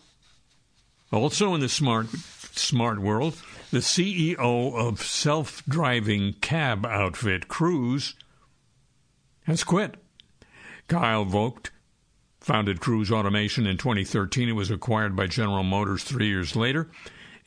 also 1.11 1.53
in 1.53 1.61
the 1.61 1.69
smart 1.69 2.07
smart 2.09 2.99
world, 2.99 3.39
the 3.69 3.79
CEO 3.79 4.73
of 4.73 5.03
self-driving 5.03 6.33
cab 6.41 6.83
outfit 6.85 7.47
Cruise 7.47 8.15
has 9.43 9.63
quit. 9.63 9.95
Kyle 10.87 11.25
Vogt 11.25 11.69
founded 12.43 12.81
Cruise 12.81 13.09
Automation 13.09 13.65
in 13.65 13.77
2013. 13.77 14.49
It 14.49 14.51
was 14.51 14.69
acquired 14.69 15.15
by 15.15 15.27
General 15.27 15.63
Motors 15.63 16.03
three 16.03 16.27
years 16.27 16.57
later, 16.57 16.89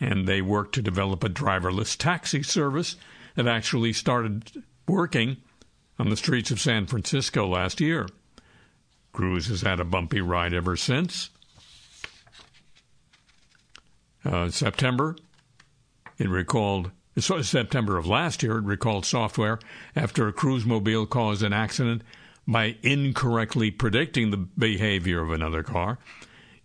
and 0.00 0.26
they 0.26 0.40
worked 0.40 0.74
to 0.74 0.82
develop 0.82 1.22
a 1.22 1.28
driverless 1.28 1.96
taxi 1.96 2.42
service 2.42 2.96
that 3.34 3.46
actually 3.46 3.92
started 3.92 4.64
working 4.88 5.36
on 5.98 6.08
the 6.08 6.16
streets 6.16 6.50
of 6.50 6.60
San 6.60 6.86
Francisco 6.86 7.46
last 7.46 7.78
year. 7.78 8.06
Cruise 9.12 9.48
has 9.48 9.60
had 9.60 9.80
a 9.80 9.84
bumpy 9.84 10.22
ride 10.22 10.54
ever 10.54 10.76
since. 10.76 11.28
Uh, 14.24 14.48
September, 14.48 15.14
it 16.18 16.28
recalled 16.28 16.90
September 17.18 17.98
of 17.98 18.06
last 18.06 18.42
year, 18.42 18.58
it 18.58 18.64
recalled 18.64 19.04
software 19.04 19.58
after 19.94 20.26
a 20.26 20.32
cruise 20.32 20.64
mobile 20.64 21.06
caused 21.06 21.42
an 21.42 21.52
accident 21.52 22.02
by 22.46 22.76
incorrectly 22.82 23.70
predicting 23.70 24.30
the 24.30 24.36
behavior 24.36 25.20
of 25.20 25.30
another 25.30 25.62
car. 25.62 25.98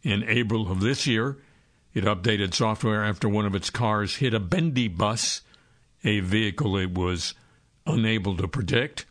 In 0.03 0.23
April 0.23 0.71
of 0.71 0.79
this 0.79 1.07
year, 1.07 1.37
it 1.93 2.03
updated 2.05 2.53
software 2.53 3.03
after 3.03 3.27
one 3.27 3.45
of 3.45 3.55
its 3.55 3.69
cars 3.69 4.17
hit 4.17 4.33
a 4.33 4.39
bendy 4.39 4.87
bus, 4.87 5.41
a 6.03 6.19
vehicle 6.19 6.77
it 6.77 6.93
was 6.93 7.33
unable 7.85 8.37
to 8.37 8.47
predict. 8.47 9.05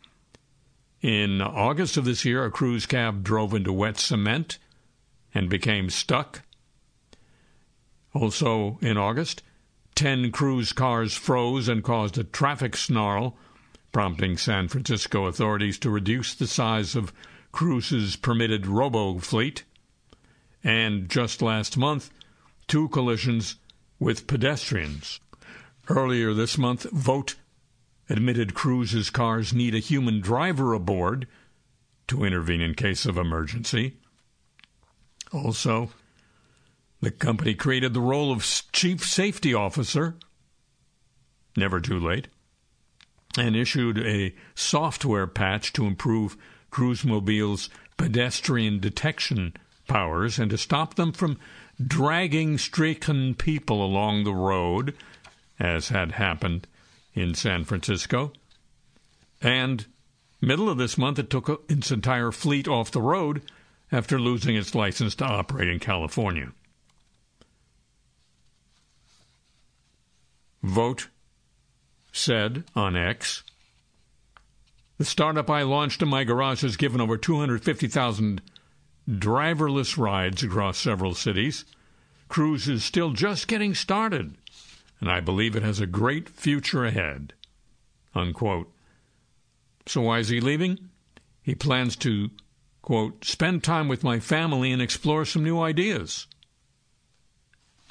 In 1.02 1.40
August 1.40 1.96
of 1.96 2.04
this 2.04 2.24
year, 2.24 2.44
a 2.44 2.50
cruise 2.50 2.87
cab 2.87 3.22
drove 3.24 3.54
into 3.54 3.72
wet 3.72 3.98
cement 3.98 4.59
and 5.35 5.48
became 5.48 5.90
stuck. 5.90 6.42
Also 8.12 8.78
in 8.83 8.96
August, 8.96 9.42
10 9.94 10.30
cruise 10.33 10.72
cars 10.72 11.14
froze 11.14 11.68
and 11.68 11.85
caused 11.85 12.18
a 12.18 12.24
traffic 12.24 12.76
snarl, 12.76 13.37
prompting 13.92 14.37
San 14.37 14.68
Francisco 14.68 15.26
authorities 15.26 15.79
to 15.79 15.90
reduce 15.90 16.35
the 16.35 16.46
size 16.46 16.94
of 16.94 17.12
Cruise's 17.53 18.16
permitted 18.16 18.66
robo 18.66 19.18
fleet. 19.18 19.64
And 20.62 21.09
just 21.09 21.42
last 21.42 21.76
month, 21.76 22.11
two 22.68 22.88
collisions 22.88 23.57
with 23.98 24.26
pedestrians. 24.26 25.20
Earlier 25.88 26.33
this 26.35 26.57
month, 26.57 26.87
Vogt 26.90 27.37
admitted 28.09 28.55
Cruise's 28.55 29.11
cars 29.11 29.53
need 29.53 29.74
a 29.74 29.79
human 29.79 30.20
driver 30.20 30.74
aboard 30.74 31.26
to 32.09 32.24
intervene 32.24 32.61
in 32.61 32.74
case 32.74 33.07
of 33.07 33.16
emergency. 33.16 33.96
Also, 35.33 35.90
the 37.00 37.11
company 37.11 37.55
created 37.55 37.94
the 37.94 38.00
role 38.00 38.33
of 38.33 38.44
chief 38.72 39.05
safety 39.05 39.55
officer, 39.55 40.16
never 41.57 41.81
too 41.81 41.98
late, 41.98 42.29
and 43.38 43.54
issued 43.54 43.98
a 43.98 44.34
software 44.54 45.26
patch 45.26 45.72
to 45.74 45.86
improve 45.86 46.36
Cruise 46.70 47.04
Mobile's 47.04 47.70
pedestrian 47.96 48.80
detection 48.80 49.54
powers 49.86 50.38
and 50.38 50.50
to 50.50 50.58
stop 50.58 50.94
them 50.94 51.12
from 51.12 51.38
dragging 51.84 52.58
stricken 52.58 53.34
people 53.34 53.84
along 53.84 54.24
the 54.24 54.34
road, 54.34 54.94
as 55.58 55.88
had 55.88 56.12
happened 56.12 56.66
in 57.14 57.34
San 57.34 57.64
Francisco. 57.64 58.32
And 59.40 59.86
middle 60.40 60.68
of 60.68 60.78
this 60.78 60.98
month, 60.98 61.18
it 61.18 61.30
took 61.30 61.64
its 61.70 61.90
entire 61.90 62.32
fleet 62.32 62.68
off 62.68 62.90
the 62.90 63.02
road 63.02 63.42
after 63.92 64.20
losing 64.20 64.56
its 64.56 64.74
license 64.74 65.14
to 65.16 65.24
operate 65.24 65.68
in 65.68 65.78
California. 65.78 66.52
Vogt 70.62 71.08
said 72.12 72.64
on 72.74 72.96
X 72.96 73.42
The 74.98 75.04
startup 75.04 75.48
I 75.48 75.62
launched 75.62 76.02
in 76.02 76.08
my 76.08 76.24
garage 76.24 76.62
has 76.62 76.76
given 76.76 77.00
over 77.00 77.16
250,000 77.16 78.42
driverless 79.08 79.98
rides 79.98 80.42
across 80.42 80.78
several 80.78 81.14
cities. 81.14 81.64
Cruise 82.28 82.68
is 82.68 82.84
still 82.84 83.10
just 83.10 83.48
getting 83.48 83.74
started, 83.74 84.36
and 85.00 85.10
I 85.10 85.20
believe 85.20 85.56
it 85.56 85.62
has 85.62 85.80
a 85.80 85.86
great 85.86 86.28
future 86.28 86.84
ahead. 86.84 87.32
Unquote. 88.14 88.72
So 89.86 90.02
why 90.02 90.18
is 90.18 90.28
he 90.28 90.40
leaving? 90.40 90.90
He 91.42 91.54
plans 91.54 91.96
to, 91.96 92.30
quote, 92.82 93.24
spend 93.24 93.64
time 93.64 93.88
with 93.88 94.04
my 94.04 94.20
family 94.20 94.72
and 94.72 94.80
explore 94.80 95.24
some 95.24 95.42
new 95.42 95.60
ideas. 95.60 96.26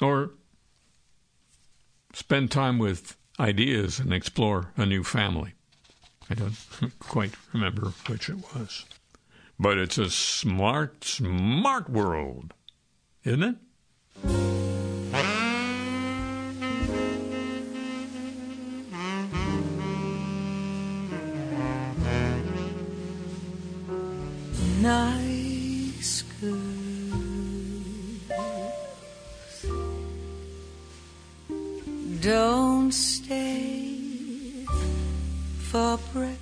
Or 0.00 0.30
spend 2.14 2.50
time 2.50 2.78
with 2.78 3.16
ideas 3.40 3.98
and 3.98 4.12
explore 4.12 4.72
a 4.76 4.84
new 4.84 5.02
family. 5.02 5.54
I 6.28 6.34
don't 6.34 6.54
quite 7.00 7.32
remember 7.52 7.92
which 8.06 8.28
it 8.28 8.36
was. 8.54 8.84
But 9.58 9.78
it's 9.78 9.98
a 9.98 10.10
smart, 10.10 11.04
smart 11.04 11.90
world, 11.90 12.54
isn't 13.24 13.42
it? 13.42 13.56
Nice 24.80 26.22
girl. 26.40 26.80
Don't 32.20 32.59
for 35.70 35.98
breakfast. 36.12 36.40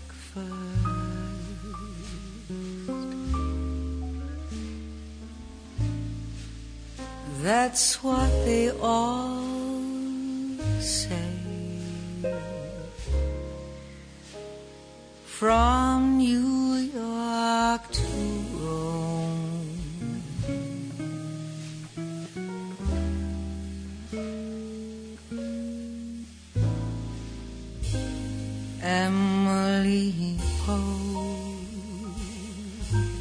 That's 7.42 8.02
what 8.02 8.30
they 8.46 8.70
all 8.80 9.44
say. 10.80 11.14
From 15.26 16.16
New 16.16 16.74
York 16.96 17.82
to 17.92 18.07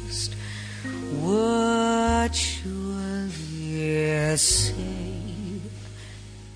Post 0.08 0.34
would 1.20 2.34
surely 2.34 4.36
say 4.38 5.60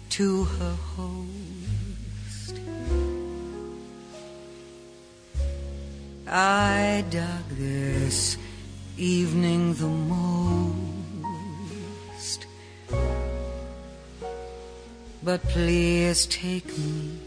to 0.08 0.44
her 0.44 0.74
host, 0.96 2.58
I 6.26 7.04
dug 7.10 7.46
this 7.50 8.38
evening 8.96 9.74
the 9.74 9.86
most, 9.86 10.86
but 15.22 15.42
please 15.42 16.24
take 16.24 16.66
me 16.78 17.18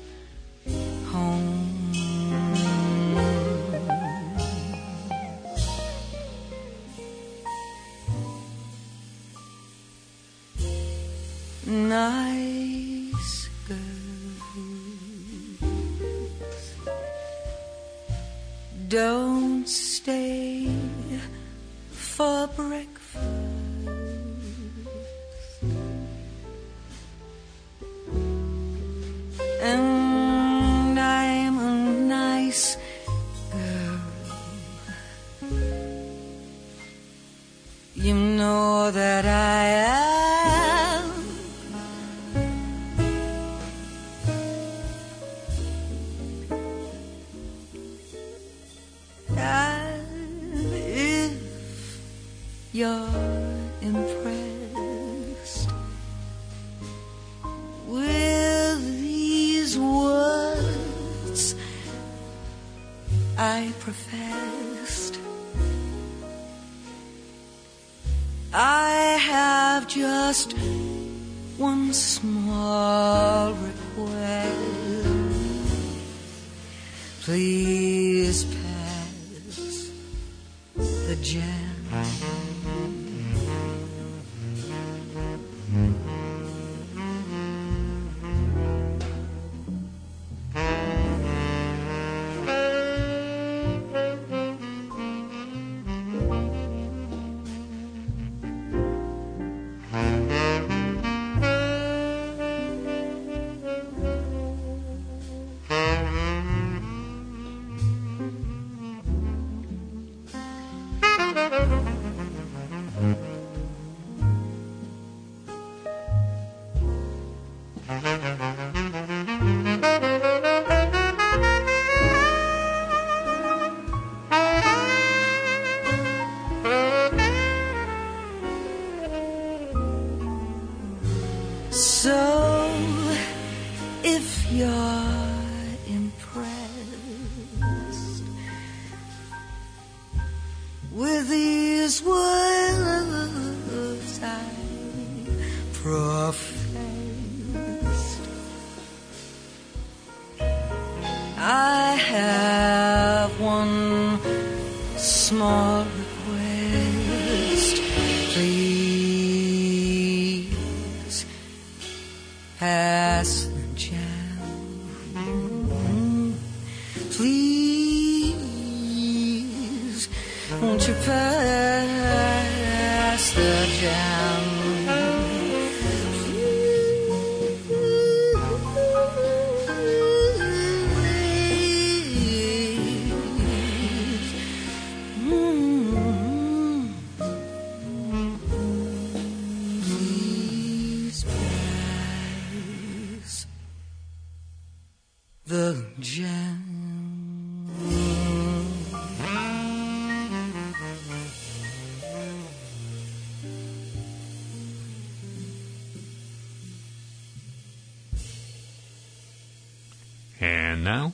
And 210.40 210.84
now, 210.84 211.14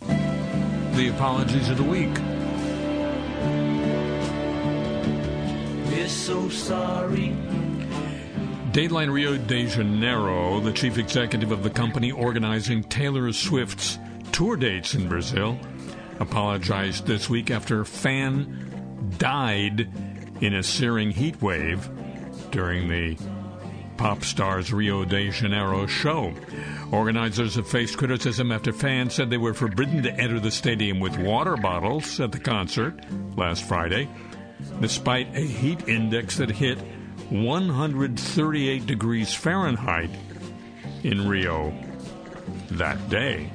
the 0.00 1.08
apologies 1.14 1.68
of 1.68 1.76
the 1.76 1.84
week. 1.84 2.18
We're 5.90 6.08
so 6.08 6.48
sorry. 6.48 7.36
Dateline 8.72 9.12
Rio 9.12 9.36
de 9.36 9.66
Janeiro, 9.66 10.58
the 10.58 10.72
chief 10.72 10.96
executive 10.96 11.52
of 11.52 11.62
the 11.62 11.68
company 11.68 12.10
organizing 12.10 12.82
Taylor 12.82 13.30
Swift's 13.30 13.98
tour 14.32 14.56
dates 14.56 14.94
in 14.94 15.10
Brazil, 15.10 15.58
apologized 16.20 17.06
this 17.06 17.28
week 17.28 17.50
after 17.50 17.82
a 17.82 17.84
fan 17.84 19.12
died 19.18 19.90
in 20.40 20.54
a 20.54 20.62
searing 20.62 21.10
heat 21.10 21.42
wave 21.42 21.86
during 22.50 22.88
the 22.88 23.18
pop 23.98 24.24
star's 24.24 24.72
Rio 24.72 25.04
de 25.04 25.30
Janeiro 25.30 25.86
show. 25.86 26.32
Organizers 26.90 27.56
have 27.56 27.68
faced 27.68 27.98
criticism 27.98 28.50
after 28.50 28.72
fans 28.72 29.12
said 29.12 29.28
they 29.28 29.36
were 29.36 29.52
forbidden 29.52 30.02
to 30.02 30.14
enter 30.14 30.40
the 30.40 30.50
stadium 30.50 30.98
with 30.98 31.18
water 31.18 31.58
bottles 31.58 32.18
at 32.20 32.32
the 32.32 32.40
concert 32.40 33.04
last 33.36 33.64
Friday, 33.64 34.08
despite 34.80 35.36
a 35.36 35.40
heat 35.40 35.86
index 35.90 36.38
that 36.38 36.50
hit 36.50 36.78
138 37.32 38.84
degrees 38.84 39.34
Fahrenheit 39.34 40.10
in 41.02 41.26
Rio 41.26 41.72
that 42.72 43.08
day. 43.08 43.50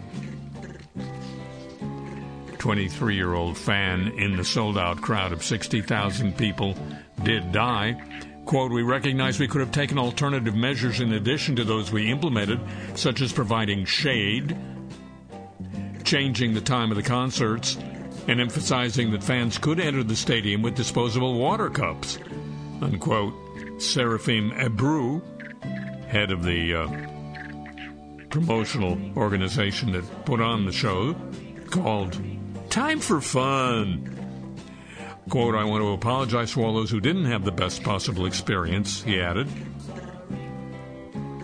23 2.58 3.16
year 3.16 3.36
old 3.36 3.56
fan 3.56 4.08
in 4.18 4.36
the 4.36 4.44
sold 4.44 4.80
out 4.80 5.00
crowd 5.00 5.32
of 5.32 5.44
60,000 5.44 6.36
people 6.36 6.76
did 7.24 7.52
die. 7.52 7.96
Quote, 8.46 8.72
we 8.72 8.82
recognize 8.82 9.40
we 9.40 9.48
could 9.48 9.62
have 9.62 9.72
taken 9.72 10.00
alternative 10.00 10.56
measures 10.56 11.00
in 11.00 11.14
addition 11.14 11.56
to 11.56 11.64
those 11.64 11.92
we 11.92 12.10
implemented, 12.10 12.60
such 12.96 13.22
as 13.22 13.32
providing 13.32 13.86
shade, 13.86 14.58
changing 16.04 16.56
the 16.56 16.62
time 16.62 16.90
of 16.90 16.98
the 16.98 17.04
concerts, 17.04 17.78
and 18.28 18.42
emphasizing 18.42 19.12
that 19.12 19.24
fans 19.24 19.60
could 19.60 19.80
enter 19.80 20.02
the 20.02 20.16
stadium 20.16 20.64
with 20.64 20.76
disposable 20.76 21.38
water 21.38 21.70
cups. 21.70 22.18
Unquote. 22.82 23.47
Serafim 23.78 24.52
Abreu, 24.58 25.22
head 26.08 26.32
of 26.32 26.44
the 26.44 26.74
uh, 26.74 28.28
promotional 28.30 28.98
organization 29.16 29.92
that 29.92 30.26
put 30.26 30.42
on 30.42 30.66
the 30.66 30.72
show, 30.72 31.16
called 31.70 32.20
Time 32.70 33.00
for 33.00 33.22
Fun. 33.22 34.14
Quote, 35.30 35.56
I 35.56 35.64
want 35.64 35.84
to 35.84 35.90
apologize 35.90 36.54
to 36.54 36.64
all 36.64 36.74
those 36.74 36.90
who 36.90 37.00
didn't 37.02 37.26
have 37.26 37.44
the 37.44 37.52
best 37.52 37.84
possible 37.84 38.26
experience, 38.26 39.04
he 39.04 39.20
added, 39.20 39.48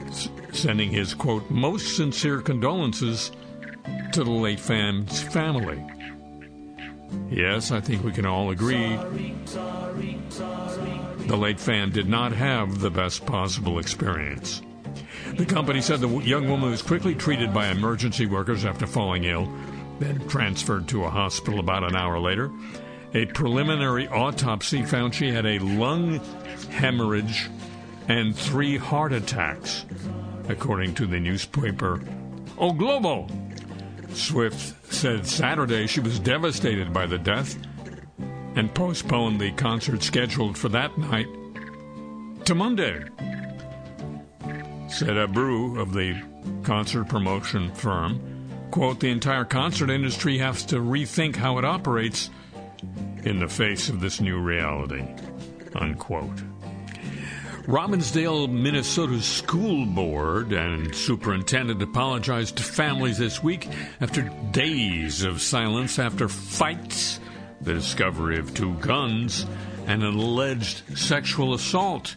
S- 0.08 0.30
sending 0.54 0.90
his, 0.90 1.14
quote, 1.14 1.50
most 1.50 1.98
sincere 1.98 2.40
condolences 2.40 3.32
to 4.14 4.24
the 4.24 4.32
late 4.32 4.60
fan's 4.60 5.22
family. 5.22 5.84
Yes, 7.30 7.72
I 7.72 7.82
think 7.82 8.04
we 8.04 8.12
can 8.12 8.26
all 8.26 8.52
agree 8.52 8.98
the 11.28 11.38
late 11.38 11.60
fan 11.60 11.90
did 11.90 12.08
not 12.08 12.32
have 12.34 12.80
the 12.80 12.90
best 12.90 13.26
possible 13.26 13.80
experience. 13.80 14.62
The 15.36 15.46
company 15.46 15.82
said 15.82 16.00
the 16.00 16.10
young 16.20 16.50
woman 16.50 16.72
was 16.72 16.82
quickly 16.82 17.16
treated 17.16 17.54
by 17.54 17.68
emergency 17.70 18.26
workers 18.26 18.66
after 18.66 18.86
falling 18.86 19.24
ill, 19.24 19.52
then 20.00 20.28
transferred 20.28 20.88
to 20.90 21.06
a 21.06 21.10
hospital 21.10 21.60
about 21.60 21.84
an 21.84 21.96
hour 21.96 22.20
later. 22.20 22.52
A 23.14 23.26
preliminary 23.28 24.08
autopsy 24.08 24.84
found 24.84 25.16
she 25.16 25.32
had 25.32 25.46
a 25.46 25.60
lung 25.60 26.20
hemorrhage 26.70 27.50
and 28.08 28.36
three 28.36 28.78
heart 28.78 29.14
attacks, 29.14 29.86
according 30.50 30.94
to 30.96 31.06
the 31.06 31.20
newspaper 31.20 32.02
O 32.58 32.74
Globo. 32.74 33.28
Swift 34.14 34.94
said 34.94 35.26
Saturday 35.26 35.88
she 35.88 36.00
was 36.00 36.20
devastated 36.20 36.94
by 36.94 37.06
the 37.06 37.18
death 37.18 37.58
and 38.56 38.74
postponed 38.74 39.39
the 39.39 39.51
concert 39.54 40.04
scheduled 40.04 40.58
for 40.58 40.70
that 40.70 40.97
night 40.97 41.28
to 42.45 42.56
Monday. 42.56 43.04
Said 44.89 45.16
Abreu 45.18 45.80
of 45.80 45.93
the 45.93 46.22
concert 46.64 47.10
promotion 47.10 47.74
firm, 47.74 48.20
quote, 48.72 48.99
the 48.99 49.10
entire 49.10 49.45
concert 49.45 49.89
industry 49.89 50.38
has 50.38 50.66
to 50.66 50.76
rethink 50.76 51.36
how 51.36 51.58
it 51.58 51.66
operates 51.66 52.30
in 53.24 53.39
the 53.39 53.47
face 53.47 53.89
of 53.89 54.01
this 54.01 54.20
new 54.20 54.39
reality, 54.39 55.06
unquote. 55.76 56.43
Robbinsdale, 57.66 58.51
Minnesota 58.51 59.22
School 59.22 59.86
Board 59.86 60.51
and 60.51 60.93
superintendent 60.93 61.82
apologized 61.82 62.58
to 62.58 62.64
families 62.64 63.18
this 63.18 63.41
week 63.41 63.70
after 64.01 64.30
days 64.51 65.24
of 65.24 65.41
silence 65.41 65.97
after 65.97 66.28
fights, 66.28 67.22
the 67.64 67.74
discovery 67.74 68.38
of 68.38 68.53
two 68.53 68.74
guns, 68.76 69.45
and 69.88 70.03
an 70.03 70.16
alleged 70.16 70.97
sexual 70.97 71.53
assault 71.53 72.16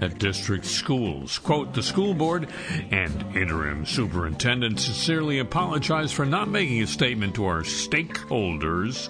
at 0.00 0.18
district 0.18 0.64
schools. 0.64 1.38
Quote, 1.38 1.74
the 1.74 1.82
school 1.82 2.14
board 2.14 2.48
and 2.90 3.36
interim 3.36 3.86
superintendent 3.86 4.80
sincerely 4.80 5.38
apologize 5.38 6.12
for 6.12 6.26
not 6.26 6.48
making 6.48 6.82
a 6.82 6.86
statement 6.86 7.34
to 7.34 7.46
our 7.46 7.62
stakeholders 7.62 9.08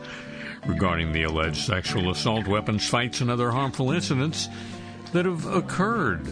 regarding 0.66 1.12
the 1.12 1.24
alleged 1.24 1.64
sexual 1.64 2.10
assault, 2.10 2.46
weapons, 2.46 2.88
fights, 2.88 3.20
and 3.20 3.30
other 3.30 3.50
harmful 3.50 3.90
incidents 3.90 4.48
that 5.12 5.24
have 5.24 5.46
occurred. 5.46 6.26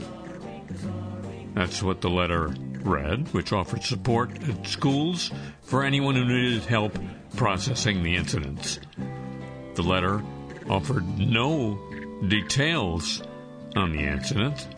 That's 1.55 1.83
what 1.83 2.01
the 2.01 2.11
letter 2.11 2.55
read, 2.83 3.29
which 3.33 3.53
offered 3.53 3.85
support 3.85 4.31
at 4.49 4.67
schools 4.67 5.31
for 5.63 5.85
anyone 5.85 6.15
who 6.15 6.25
needed 6.25 6.65
help 6.65 6.99
processing 7.37 8.03
the 8.03 8.17
incidents. 8.17 8.81
The 9.75 9.83
letter 9.83 10.23
offered 10.69 11.19
no 11.19 11.79
details 12.29 13.23
on 13.75 13.93
the 13.93 14.01
incident. 14.01 14.69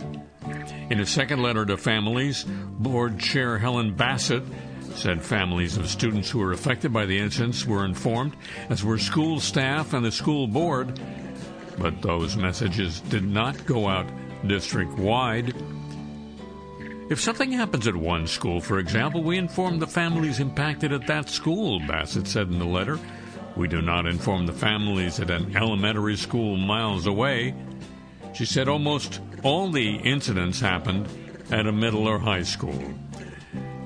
In 0.90 1.01
a 1.01 1.07
second 1.07 1.42
letter 1.42 1.64
to 1.66 1.76
families, 1.76 2.45
Board 2.45 3.18
Chair 3.18 3.59
Helen 3.59 3.95
Bassett 3.95 4.45
said 4.95 5.22
families 5.22 5.76
of 5.76 5.88
students 5.88 6.30
who 6.30 6.38
were 6.38 6.53
affected 6.53 6.92
by 6.92 7.07
the 7.07 7.18
incidents 7.18 7.66
were 7.66 7.84
informed, 7.84 8.36
as 8.68 8.84
were 8.84 8.99
school 8.99 9.40
staff 9.40 9.92
and 9.92 10.05
the 10.05 10.12
school 10.12 10.47
board, 10.47 11.01
but 11.78 12.01
those 12.03 12.36
messages 12.36 13.01
did 13.01 13.24
not 13.24 13.66
go 13.66 13.88
out 13.88 14.07
district 14.47 14.92
wide. 14.92 15.55
If 17.11 17.20
something 17.20 17.53
happens 17.53 17.86
at 17.86 17.97
one 17.97 18.26
school, 18.26 18.61
for 18.61 18.78
example, 18.78 19.22
we 19.22 19.36
inform 19.36 19.78
the 19.78 19.86
families 19.86 20.40
impacted 20.40 20.92
at 20.92 21.07
that 21.07 21.28
school, 21.28 21.80
Bassett 21.80 22.26
said 22.26 22.49
in 22.49 22.59
the 22.59 22.64
letter. 22.64 22.99
We 23.57 23.68
do 23.68 23.80
not 23.80 24.07
inform 24.07 24.46
the 24.46 24.52
families 24.52 25.20
at 25.20 25.30
an 25.30 25.57
elementary 25.57 26.16
school 26.16 26.57
miles 26.57 27.07
away. 27.07 27.55
She 28.34 28.44
said 28.44 28.68
almost 28.68 29.20
all 29.42 29.70
the 29.70 29.96
incidents 29.96 30.61
happened 30.61 31.09
at 31.50 31.66
a 31.66 31.72
middle 31.72 32.09
or 32.09 32.18
high 32.18 32.42
school. 32.42 32.82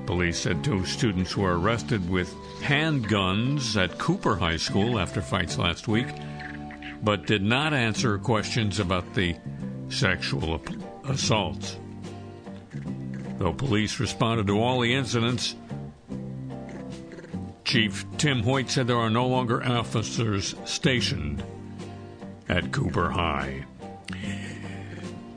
Police 0.07 0.39
said 0.39 0.65
two 0.65 0.87
students 0.87 1.37
were 1.37 1.59
arrested 1.59 2.09
with 2.09 2.33
handguns 2.63 3.77
at 3.77 3.99
Cooper 3.99 4.37
High 4.37 4.57
School 4.57 4.99
after 4.99 5.21
fights 5.21 5.59
last 5.59 5.87
week, 5.87 6.07
but 7.03 7.27
did 7.27 7.43
not 7.43 7.75
answer 7.75 8.17
questions 8.17 8.81
about 8.81 9.13
the 9.15 9.37
sexual 9.91 10.63
assaults. 11.07 11.77
Though 13.39 13.53
police 13.53 14.01
responded 14.01 14.47
to 14.47 14.61
all 14.61 14.81
the 14.81 14.95
incidents, 14.95 15.55
Chief 17.69 18.07
Tim 18.17 18.43
Hoyt 18.45 18.71
said 18.71 18.87
there 18.87 18.97
are 18.97 19.11
no 19.11 19.27
longer 19.27 19.63
officers 19.63 20.55
stationed 20.65 21.45
at 22.49 22.73
Cooper 22.73 23.11
High. 23.11 23.67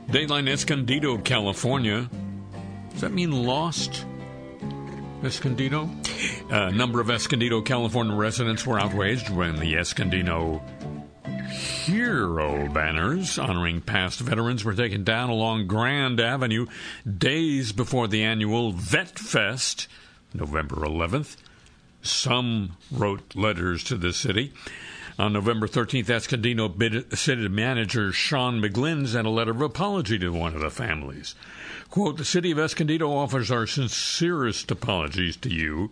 Dateline 0.08 0.48
Escondido, 0.48 1.18
California. 1.18 2.08
Does 2.92 3.02
that 3.02 3.12
mean 3.12 3.32
lost? 3.32 4.06
Escondido? 5.22 5.90
A 6.48 6.72
number 6.72 7.02
of 7.02 7.10
Escondido, 7.10 7.60
California 7.60 8.16
residents 8.16 8.66
were 8.66 8.80
outraged 8.80 9.28
when 9.28 9.56
the 9.56 9.76
Escondido 9.76 10.62
hero 11.50 12.66
banners 12.72 13.38
honoring 13.38 13.82
past 13.82 14.20
veterans 14.20 14.64
were 14.64 14.72
taken 14.72 15.04
down 15.04 15.28
along 15.28 15.66
Grand 15.66 16.18
Avenue 16.18 16.64
days 17.06 17.72
before 17.72 18.08
the 18.08 18.22
annual 18.22 18.72
Vet 18.72 19.18
Fest, 19.18 19.86
November 20.32 20.76
11th. 20.76 21.36
Some 22.02 22.76
wrote 22.90 23.34
letters 23.36 23.84
to 23.84 23.96
the 23.96 24.12
city. 24.12 24.52
On 25.18 25.32
November 25.32 25.68
13th, 25.68 26.10
Escondido 26.10 26.68
city 27.14 27.48
manager 27.48 28.12
Sean 28.12 28.60
McGlynn 28.60 29.06
sent 29.06 29.26
a 29.26 29.30
letter 29.30 29.52
of 29.52 29.60
apology 29.60 30.18
to 30.18 30.32
one 30.32 30.54
of 30.54 30.60
the 30.60 30.70
families. 30.70 31.34
Quote, 31.90 32.16
the 32.16 32.24
city 32.24 32.50
of 32.50 32.58
Escondido 32.58 33.12
offers 33.12 33.50
our 33.50 33.66
sincerest 33.66 34.70
apologies 34.70 35.36
to 35.36 35.50
you 35.50 35.90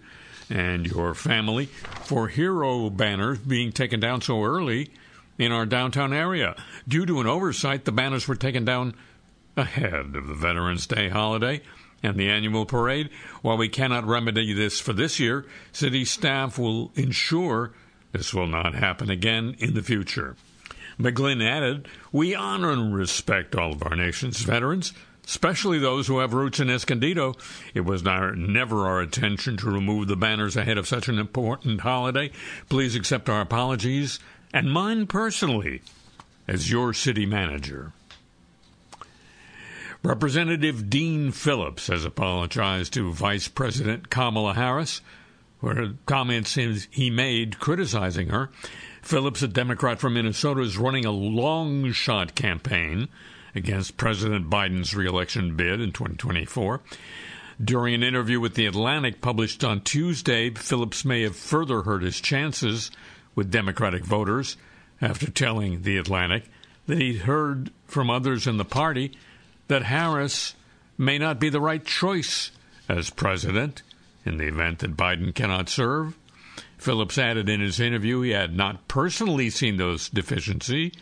and 0.48 0.86
your 0.86 1.14
family 1.14 1.66
for 1.66 2.28
hero 2.28 2.90
banners 2.90 3.38
being 3.38 3.70
taken 3.70 4.00
down 4.00 4.20
so 4.20 4.42
early 4.42 4.90
in 5.38 5.52
our 5.52 5.66
downtown 5.66 6.12
area. 6.12 6.56
Due 6.88 7.06
to 7.06 7.20
an 7.20 7.26
oversight, 7.26 7.84
the 7.84 7.92
banners 7.92 8.26
were 8.26 8.34
taken 8.34 8.64
down 8.64 8.94
ahead 9.56 10.16
of 10.16 10.26
the 10.26 10.34
Veterans 10.34 10.86
Day 10.86 11.08
holiday 11.08 11.60
and 12.02 12.16
the 12.16 12.28
annual 12.28 12.66
parade. 12.66 13.10
While 13.42 13.56
we 13.56 13.68
cannot 13.68 14.06
remedy 14.06 14.52
this 14.52 14.80
for 14.80 14.92
this 14.92 15.20
year, 15.20 15.46
city 15.72 16.04
staff 16.04 16.58
will 16.58 16.92
ensure 16.94 17.72
this 18.12 18.34
will 18.34 18.46
not 18.46 18.74
happen 18.74 19.10
again 19.10 19.56
in 19.58 19.74
the 19.74 19.82
future. 19.82 20.36
McGlynn 20.98 21.42
added, 21.42 21.88
We 22.12 22.34
honor 22.34 22.72
and 22.72 22.94
respect 22.94 23.54
all 23.54 23.72
of 23.72 23.82
our 23.82 23.96
nation's 23.96 24.42
veterans, 24.42 24.92
especially 25.24 25.78
those 25.78 26.06
who 26.06 26.18
have 26.18 26.34
roots 26.34 26.60
in 26.60 26.68
Escondido. 26.68 27.34
It 27.72 27.82
was 27.82 28.06
our, 28.06 28.34
never 28.34 28.86
our 28.86 29.02
intention 29.02 29.56
to 29.58 29.70
remove 29.70 30.08
the 30.08 30.16
banners 30.16 30.56
ahead 30.56 30.76
of 30.76 30.88
such 30.88 31.08
an 31.08 31.18
important 31.18 31.82
holiday. 31.82 32.30
Please 32.68 32.94
accept 32.94 33.28
our 33.28 33.40
apologies 33.40 34.18
and 34.52 34.72
mine 34.72 35.06
personally 35.06 35.82
as 36.48 36.70
your 36.70 36.92
city 36.92 37.26
manager. 37.26 37.92
Representative 40.02 40.88
Dean 40.88 41.30
Phillips 41.30 41.88
has 41.88 42.06
apologized 42.06 42.94
to 42.94 43.12
Vice 43.12 43.48
President 43.48 44.08
Kamala 44.08 44.54
Harris 44.54 45.02
for 45.60 45.92
comments 46.06 46.54
he 46.54 47.10
made 47.10 47.58
criticizing 47.58 48.28
her. 48.30 48.48
Phillips, 49.02 49.42
a 49.42 49.48
Democrat 49.48 50.00
from 50.00 50.14
Minnesota, 50.14 50.62
is 50.62 50.78
running 50.78 51.04
a 51.04 51.10
long 51.10 51.92
shot 51.92 52.34
campaign 52.34 53.08
against 53.54 53.98
President 53.98 54.48
Biden's 54.48 54.94
reelection 54.94 55.54
bid 55.54 55.82
in 55.82 55.92
2024. 55.92 56.80
During 57.62 57.92
an 57.92 58.02
interview 58.02 58.40
with 58.40 58.54
The 58.54 58.64
Atlantic 58.64 59.20
published 59.20 59.62
on 59.62 59.82
Tuesday, 59.82 60.48
Phillips 60.48 61.04
may 61.04 61.22
have 61.22 61.36
further 61.36 61.82
hurt 61.82 62.02
his 62.02 62.22
chances 62.22 62.90
with 63.34 63.50
Democratic 63.50 64.06
voters 64.06 64.56
after 65.02 65.30
telling 65.30 65.82
The 65.82 65.98
Atlantic 65.98 66.44
that 66.86 66.96
he'd 66.96 67.18
heard 67.18 67.70
from 67.86 68.08
others 68.08 68.46
in 68.46 68.56
the 68.56 68.64
party 68.64 69.12
that 69.70 69.84
Harris 69.84 70.56
may 70.98 71.16
not 71.16 71.38
be 71.38 71.48
the 71.48 71.60
right 71.60 71.84
choice 71.84 72.50
as 72.88 73.08
president 73.08 73.82
in 74.26 74.36
the 74.36 74.48
event 74.48 74.80
that 74.80 74.96
Biden 74.96 75.32
cannot 75.32 75.68
serve. 75.68 76.18
Phillips 76.76 77.16
added 77.16 77.48
in 77.48 77.60
his 77.60 77.78
interview 77.78 78.20
he 78.20 78.30
had 78.30 78.56
not 78.56 78.88
personally 78.88 79.48
seen 79.48 79.76
those 79.76 80.08
deficiencies 80.08 80.92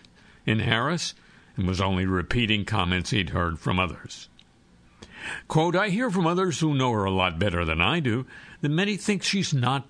in 0.45 0.59
Harris 0.59 1.15
and 1.57 1.67
was 1.67 1.81
only 1.81 2.05
repeating 2.05 2.67
comments 2.67 3.09
he'd 3.09 3.31
heard 3.31 3.59
from 3.59 3.79
others. 3.79 4.29
Quote, 5.49 5.75
I 5.75 5.89
hear 5.89 6.11
from 6.11 6.27
others 6.27 6.61
who 6.61 6.75
know 6.75 6.93
her 6.93 7.05
a 7.05 7.11
lot 7.11 7.39
better 7.39 7.65
than 7.65 7.81
I 7.81 8.01
do 8.01 8.27
that 8.61 8.69
many 8.69 8.99
think 8.99 9.23
she's 9.23 9.55
not 9.55 9.87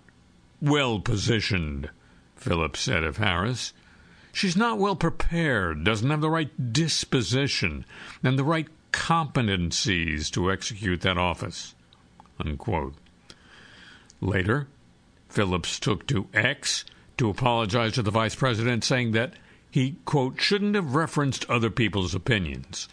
well 0.63 1.01
positioned, 1.01 1.91
Phillips 2.37 2.79
said 2.79 3.03
of 3.03 3.17
Harris. 3.17 3.73
She's 4.39 4.57
not 4.57 4.79
well 4.79 4.95
prepared, 4.95 5.83
doesn't 5.83 6.11
have 6.11 6.21
the 6.21 6.31
right 6.31 6.73
disposition, 6.73 7.85
and 8.23 8.39
the 8.39 8.45
right 8.45 8.69
competencies 8.93 10.31
to 10.31 10.53
execute 10.53 11.01
that 11.01 11.19
office. 11.19 11.75
Unquote. 12.39 12.95
Later, 14.21 14.69
Phillips 15.29 15.81
took 15.81 16.07
to 16.07 16.29
X 16.33 16.85
to 17.17 17.29
apologize 17.29 17.95
to 17.95 18.03
the 18.05 18.13
vice 18.13 18.37
president, 18.37 18.85
saying 18.85 19.11
that 19.11 19.33
he, 19.73 19.97
quote, 20.05 20.41
shouldn't 20.41 20.77
have 20.77 20.95
referenced 20.95 21.45
other 21.51 21.69
people's 21.69 22.15
opinions. 22.15 22.89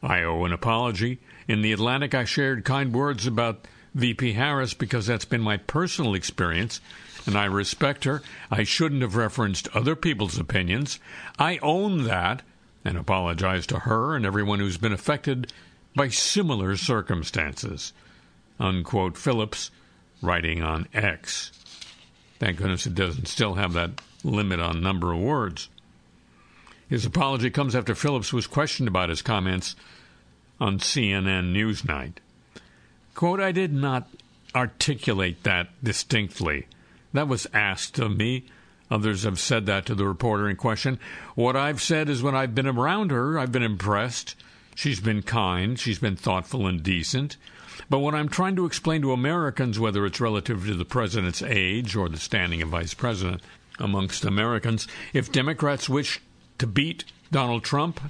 I 0.00 0.22
owe 0.22 0.44
an 0.44 0.52
apology. 0.52 1.18
In 1.48 1.62
the 1.62 1.72
Atlantic, 1.72 2.14
I 2.14 2.24
shared 2.24 2.64
kind 2.64 2.94
words 2.94 3.26
about 3.26 3.66
VP 3.96 4.34
Harris 4.34 4.74
because 4.74 5.08
that's 5.08 5.24
been 5.24 5.40
my 5.40 5.56
personal 5.56 6.14
experience 6.14 6.80
and 7.26 7.36
I 7.36 7.46
respect 7.46 8.04
her. 8.04 8.22
I 8.50 8.64
shouldn't 8.64 9.02
have 9.02 9.16
referenced 9.16 9.68
other 9.68 9.96
people's 9.96 10.38
opinions. 10.38 10.98
I 11.38 11.58
own 11.58 12.04
that 12.04 12.42
and 12.84 12.98
apologize 12.98 13.66
to 13.68 13.80
her 13.80 14.14
and 14.14 14.26
everyone 14.26 14.58
who's 14.58 14.76
been 14.76 14.92
affected 14.92 15.52
by 15.94 16.08
similar 16.08 16.76
circumstances. 16.76 17.92
Unquote 18.58 19.16
Phillips, 19.16 19.70
writing 20.20 20.62
on 20.62 20.88
X. 20.92 21.52
Thank 22.38 22.58
goodness 22.58 22.86
it 22.86 22.94
doesn't 22.94 23.28
still 23.28 23.54
have 23.54 23.72
that 23.72 24.00
limit 24.22 24.60
on 24.60 24.82
number 24.82 25.12
of 25.12 25.20
words. 25.20 25.68
His 26.88 27.06
apology 27.06 27.50
comes 27.50 27.74
after 27.74 27.94
Phillips 27.94 28.32
was 28.32 28.46
questioned 28.46 28.88
about 28.88 29.08
his 29.08 29.22
comments 29.22 29.74
on 30.60 30.78
CNN 30.78 31.52
Newsnight. 31.52 32.14
Quote, 33.14 33.40
I 33.40 33.52
did 33.52 33.72
not 33.72 34.08
articulate 34.54 35.42
that 35.44 35.68
distinctly. 35.82 36.66
That 37.14 37.28
was 37.28 37.46
asked 37.54 37.98
of 37.98 38.16
me. 38.16 38.44
Others 38.90 39.22
have 39.22 39.40
said 39.40 39.64
that 39.66 39.86
to 39.86 39.94
the 39.94 40.06
reporter 40.06 40.48
in 40.48 40.56
question. 40.56 40.98
What 41.34 41.56
I've 41.56 41.80
said 41.80 42.10
is 42.10 42.22
when 42.22 42.34
I've 42.34 42.54
been 42.54 42.66
around 42.66 43.10
her, 43.12 43.38
I've 43.38 43.52
been 43.52 43.62
impressed. 43.62 44.34
She's 44.74 45.00
been 45.00 45.22
kind, 45.22 45.78
she's 45.78 46.00
been 46.00 46.16
thoughtful 46.16 46.66
and 46.66 46.82
decent. 46.82 47.36
But 47.88 48.00
when 48.00 48.14
I'm 48.14 48.28
trying 48.28 48.56
to 48.56 48.66
explain 48.66 49.02
to 49.02 49.12
Americans, 49.12 49.78
whether 49.78 50.04
it's 50.04 50.20
relative 50.20 50.66
to 50.66 50.74
the 50.74 50.84
president's 50.84 51.42
age 51.42 51.96
or 51.96 52.08
the 52.08 52.18
standing 52.18 52.60
of 52.60 52.70
vice 52.70 52.94
president 52.94 53.42
amongst 53.78 54.24
Americans, 54.24 54.88
if 55.12 55.32
Democrats 55.32 55.88
wish 55.88 56.20
to 56.58 56.66
beat 56.66 57.04
Donald 57.30 57.62
Trump, 57.62 58.00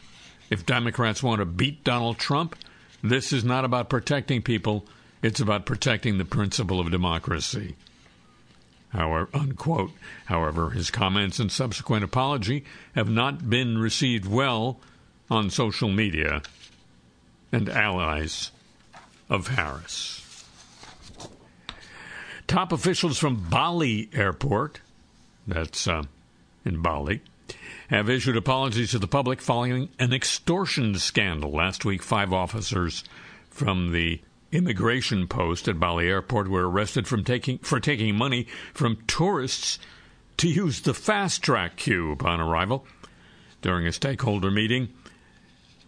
if 0.48 0.64
Democrats 0.64 1.22
want 1.22 1.40
to 1.40 1.46
beat 1.46 1.84
Donald 1.84 2.18
Trump, 2.18 2.56
this 3.02 3.32
is 3.32 3.44
not 3.44 3.64
about 3.64 3.90
protecting 3.90 4.40
people, 4.42 4.86
it's 5.22 5.40
about 5.40 5.66
protecting 5.66 6.16
the 6.16 6.24
principle 6.24 6.80
of 6.80 6.90
democracy. 6.90 7.76
However, 8.94 9.28
unquote. 9.34 9.90
However, 10.26 10.70
his 10.70 10.90
comments 10.90 11.40
and 11.40 11.50
subsequent 11.50 12.04
apology 12.04 12.64
have 12.94 13.10
not 13.10 13.50
been 13.50 13.78
received 13.78 14.24
well 14.24 14.78
on 15.28 15.50
social 15.50 15.88
media 15.88 16.42
and 17.50 17.68
allies 17.68 18.52
of 19.28 19.48
Harris. 19.48 20.20
Top 22.46 22.72
officials 22.72 23.18
from 23.18 23.48
Bali 23.48 24.08
Airport, 24.12 24.80
that's 25.46 25.88
uh, 25.88 26.04
in 26.64 26.80
Bali, 26.80 27.20
have 27.88 28.08
issued 28.08 28.36
apologies 28.36 28.92
to 28.92 28.98
the 28.98 29.08
public 29.08 29.40
following 29.40 29.88
an 29.98 30.12
extortion 30.12 30.96
scandal. 30.98 31.50
Last 31.50 31.84
week, 31.84 32.02
five 32.02 32.32
officers 32.32 33.02
from 33.50 33.92
the 33.92 34.20
immigration 34.54 35.26
post 35.26 35.68
at 35.68 35.80
Bali 35.80 36.08
Airport 36.08 36.48
were 36.48 36.68
arrested 36.68 37.06
from 37.06 37.24
taking, 37.24 37.58
for 37.58 37.80
taking 37.80 38.16
money 38.16 38.46
from 38.72 38.98
tourists 39.06 39.78
to 40.36 40.48
use 40.48 40.80
the 40.80 40.94
fast 40.94 41.42
track 41.42 41.76
queue 41.76 42.12
upon 42.12 42.40
arrival. 42.40 42.86
During 43.62 43.86
a 43.86 43.92
stakeholder 43.92 44.50
meeting, 44.50 44.88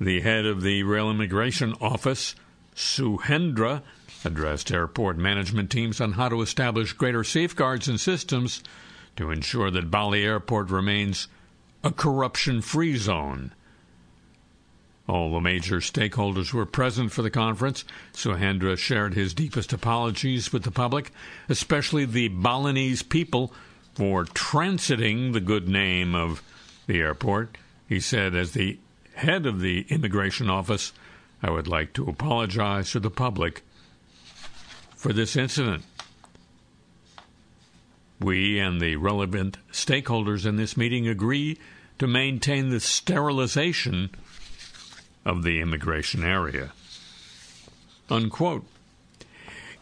the 0.01 0.21
head 0.21 0.47
of 0.47 0.63
the 0.63 0.83
Rai 0.83 1.09
Immigration 1.09 1.75
Office, 1.81 2.35
Suhendra, 2.75 3.83
addressed 4.25 4.73
airport 4.73 5.17
management 5.17 5.71
teams 5.71 6.01
on 6.01 6.13
how 6.13 6.29
to 6.29 6.43
establish 6.43 6.93
greater 6.93 7.23
safeguards 7.23 7.89
and 7.89 8.01
systems 8.01 8.63
to 9.17 9.31
ensure 9.31 9.71
that 9.71 9.91
Bali 9.91 10.25
Airport 10.25 10.71
remains 10.71 11.29
a 11.85 11.91
corruption 11.91 12.61
free 12.61 12.97
zone. 12.97 13.53
All 15.09 15.33
the 15.33 15.41
major 15.41 15.77
stakeholders 15.77 16.53
were 16.53 16.67
present 16.67 17.13
for 17.13 17.23
the 17.23 17.31
conference. 17.31 17.85
Suhendra 18.13 18.77
shared 18.77 19.15
his 19.15 19.35
deepest 19.35 19.73
apologies 19.73 20.53
with 20.53 20.65
the 20.65 20.73
public, 20.73 21.13
especially 21.49 22.05
the 22.05 22.29
Balinese 22.29 23.03
people, 23.03 23.53
for 23.95 24.25
transiting 24.25 25.33
the 25.33 25.41
good 25.41 25.69
name 25.69 26.15
of 26.15 26.43
the 26.87 27.01
airport. 27.01 27.57
He 27.89 28.01
said, 28.01 28.35
as 28.35 28.53
the 28.53 28.79
head 29.15 29.47
of 29.47 29.61
the 29.61 29.87
immigration 29.89 30.51
office, 30.51 30.93
I 31.43 31.51
would 31.51 31.69
like 31.69 31.93
to 31.95 32.09
apologize 32.09 32.91
to 32.91 33.01
the 33.01 33.11
public 33.11 33.63
for 34.97 35.13
this 35.13 35.37
incident. 35.37 35.85
We 38.19 38.59
and 38.59 38.81
the 38.81 38.97
relevant 38.97 39.59
stakeholders 39.71 40.47
in 40.47 40.57
this 40.57 40.77
meeting 40.77 41.07
agree 41.07 41.59
to 41.99 42.07
maintain 42.07 42.71
the 42.71 42.81
sterilization 42.81 44.11
of 45.27 45.43
the 45.43 45.61
immigration 45.61 46.25
area. 46.25 46.73
Unquote. 48.09 48.65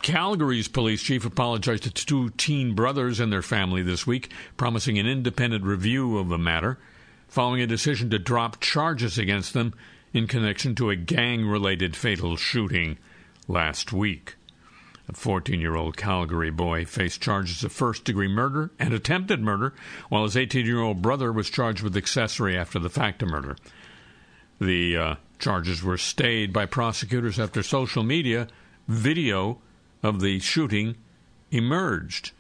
Calgary's 0.03 0.69
police 0.69 1.03
chief 1.03 1.25
apologized 1.25 1.85
to 1.85 1.91
two 1.91 2.31
teen 2.31 2.75
brothers 2.75 3.21
and 3.21 3.33
their 3.33 3.43
family 3.43 3.83
this 3.83 4.07
week, 4.07 4.31
promising 4.57 4.99
an 4.99 5.07
independent 5.07 5.65
review 5.65 6.19
of 6.19 6.29
the 6.29 6.39
matter, 6.39 6.79
following 7.29 7.61
a 7.61 7.67
decision 7.67 8.11
to 8.11 8.19
drop 8.19 8.61
charges 8.61 9.19
against 9.19 9.53
them 9.53 9.75
in 10.13 10.27
connection 10.27 10.75
to 10.75 10.91
a 10.91 10.97
gang 10.97 11.47
related 11.47 11.95
fatal 11.95 12.37
shooting 12.37 12.99
last 13.47 13.93
week. 13.93 14.37
A 15.09 15.13
14 15.13 15.61
year 15.61 15.75
old 15.75 15.99
Calgary 15.99 16.51
boy 16.51 16.87
faced 16.87 17.21
charges 17.21 17.63
of 17.65 17.73
first 17.73 18.05
degree 18.05 18.29
murder 18.29 18.71
and 18.79 18.95
attempted 18.95 19.41
murder, 19.41 19.75
while 20.09 20.23
his 20.23 20.37
18 20.37 20.65
year 20.65 20.81
old 20.81 21.03
brother 21.03 21.31
was 21.31 21.51
charged 21.51 21.83
with 21.83 21.97
accessory 21.97 22.57
after 22.57 22.79
the 22.79 22.89
fact 22.89 23.23
of 23.23 23.29
murder. 23.29 23.57
The 24.61 24.97
uh, 24.97 25.15
charges 25.45 25.83
were 25.83 25.99
stayed 25.99 26.55
by 26.55 26.65
prosecutors 26.65 27.39
after 27.39 27.63
social 27.63 28.03
media 28.03 28.49
video 28.89 29.59
of 30.03 30.23
the 30.23 30.41
shooting 30.41 30.97
emerged. 31.51 32.33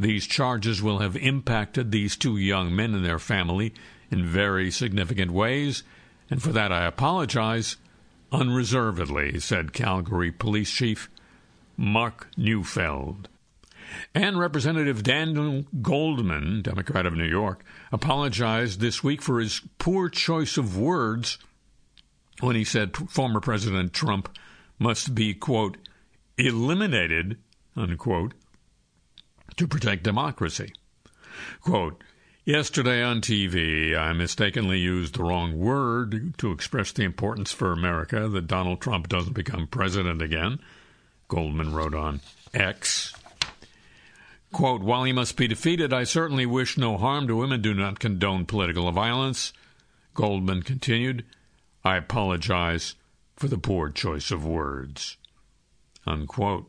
These 0.00 0.26
charges 0.26 0.82
will 0.82 0.98
have 0.98 1.16
impacted 1.16 1.92
these 1.92 2.16
two 2.16 2.36
young 2.36 2.74
men 2.74 2.92
and 2.92 3.04
their 3.04 3.20
family 3.20 3.72
in 4.10 4.26
very 4.26 4.68
significant 4.68 5.30
ways, 5.30 5.84
and 6.28 6.42
for 6.42 6.50
that 6.50 6.72
I 6.72 6.86
apologize 6.86 7.76
unreservedly, 8.32 9.38
said 9.38 9.72
Calgary 9.72 10.32
Police 10.32 10.72
Chief 10.72 11.08
Mark 11.76 12.26
Neufeld. 12.36 13.28
And 14.12 14.40
Representative 14.40 15.04
Daniel 15.04 15.66
Goldman, 15.80 16.62
Democrat 16.62 17.06
of 17.06 17.14
New 17.14 17.28
York, 17.28 17.64
apologized 17.92 18.80
this 18.80 19.04
week 19.04 19.22
for 19.22 19.38
his 19.38 19.60
poor 19.78 20.08
choice 20.08 20.56
of 20.56 20.76
words 20.76 21.38
when 22.42 22.56
he 22.56 22.64
said 22.64 22.96
former 22.96 23.40
President 23.40 23.92
Trump 23.92 24.36
must 24.78 25.14
be, 25.14 25.32
quote, 25.32 25.76
eliminated, 26.36 27.38
unquote, 27.76 28.34
to 29.56 29.66
protect 29.68 30.02
democracy. 30.02 30.72
Quote, 31.60 32.02
Yesterday 32.44 33.00
on 33.04 33.20
TV, 33.20 33.96
I 33.96 34.12
mistakenly 34.12 34.80
used 34.80 35.14
the 35.14 35.22
wrong 35.22 35.56
word 35.56 36.36
to 36.38 36.50
express 36.50 36.90
the 36.90 37.04
importance 37.04 37.52
for 37.52 37.70
America 37.70 38.28
that 38.28 38.48
Donald 38.48 38.80
Trump 38.80 39.08
doesn't 39.08 39.34
become 39.34 39.68
president 39.68 40.20
again. 40.20 40.58
Goldman 41.28 41.72
wrote 41.72 41.94
on 41.94 42.20
X. 42.52 43.14
Quote, 44.50 44.82
While 44.82 45.04
he 45.04 45.12
must 45.12 45.36
be 45.36 45.46
defeated, 45.46 45.92
I 45.92 46.02
certainly 46.02 46.44
wish 46.44 46.76
no 46.76 46.98
harm 46.98 47.28
to 47.28 47.44
him 47.44 47.52
and 47.52 47.62
do 47.62 47.74
not 47.74 48.00
condone 48.00 48.44
political 48.44 48.90
violence. 48.90 49.52
Goldman 50.14 50.62
continued, 50.62 51.24
I 51.84 51.96
apologize 51.96 52.94
for 53.36 53.48
the 53.48 53.58
poor 53.58 53.90
choice 53.90 54.30
of 54.30 54.46
words. 54.46 55.16
Unquote. 56.06 56.68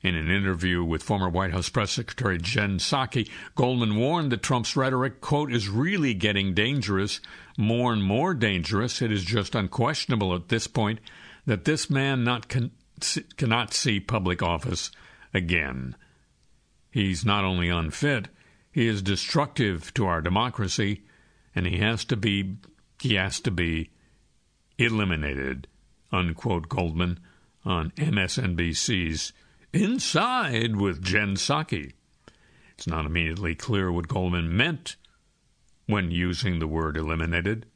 In 0.00 0.16
an 0.16 0.28
interview 0.28 0.82
with 0.82 1.02
former 1.02 1.28
White 1.28 1.52
House 1.52 1.68
Press 1.68 1.92
Secretary 1.92 2.36
Jen 2.36 2.78
Psaki, 2.78 3.28
Goldman 3.54 3.96
warned 3.96 4.32
that 4.32 4.42
Trump's 4.42 4.74
rhetoric, 4.74 5.20
quote, 5.20 5.52
is 5.52 5.68
really 5.68 6.12
getting 6.12 6.54
dangerous, 6.54 7.20
more 7.56 7.92
and 7.92 8.02
more 8.02 8.34
dangerous. 8.34 9.00
It 9.00 9.12
is 9.12 9.24
just 9.24 9.54
unquestionable 9.54 10.34
at 10.34 10.48
this 10.48 10.66
point 10.66 10.98
that 11.46 11.64
this 11.64 11.88
man 11.88 12.24
not 12.24 12.48
con- 12.48 12.72
cannot 13.36 13.74
see 13.74 14.00
public 14.00 14.42
office 14.42 14.90
again. 15.32 15.94
He's 16.90 17.24
not 17.24 17.44
only 17.44 17.68
unfit, 17.68 18.28
he 18.72 18.88
is 18.88 19.02
destructive 19.02 19.94
to 19.94 20.06
our 20.06 20.20
democracy, 20.20 21.02
and 21.54 21.66
he 21.66 21.78
has 21.78 22.04
to 22.06 22.16
be 22.16 22.56
he 23.02 23.14
has 23.14 23.40
to 23.40 23.50
be 23.50 23.90
eliminated, 24.78 25.66
unquote 26.12 26.68
Goldman 26.68 27.18
on 27.64 27.90
MSNBC's 27.92 29.32
Inside 29.72 30.76
with 30.76 31.02
Jen 31.02 31.34
Psaki. 31.34 31.94
It's 32.74 32.86
not 32.86 33.06
immediately 33.06 33.54
clear 33.54 33.90
what 33.90 34.06
Goldman 34.06 34.56
meant 34.56 34.96
when 35.86 36.12
using 36.12 36.58
the 36.58 36.66
word 36.68 36.96
eliminated, 36.96 37.66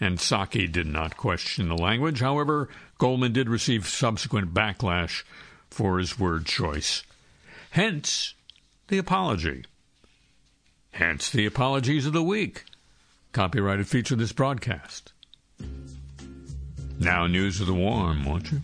and 0.00 0.18
Psaki 0.18 0.70
did 0.70 0.86
not 0.86 1.16
question 1.16 1.68
the 1.68 1.76
language. 1.76 2.20
However, 2.20 2.68
Goldman 2.98 3.32
did 3.32 3.48
receive 3.48 3.86
subsequent 3.86 4.52
backlash 4.52 5.22
for 5.70 5.98
his 5.98 6.18
word 6.18 6.46
choice. 6.46 7.04
Hence, 7.70 8.34
the 8.88 8.98
apology. 8.98 9.64
Hence, 10.90 11.30
the 11.30 11.46
apologies 11.46 12.06
of 12.06 12.12
the 12.12 12.22
week. 12.22 12.64
Copyrighted 13.34 13.86
feature 13.88 14.14
of 14.14 14.20
this 14.20 14.30
broadcast. 14.30 15.12
Now, 17.00 17.26
news 17.26 17.60
of 17.60 17.66
the 17.66 17.74
warm, 17.74 18.24
won't 18.24 18.52
you? 18.52 18.60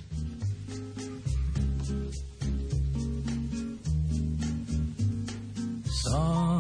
Soft, 5.87 6.55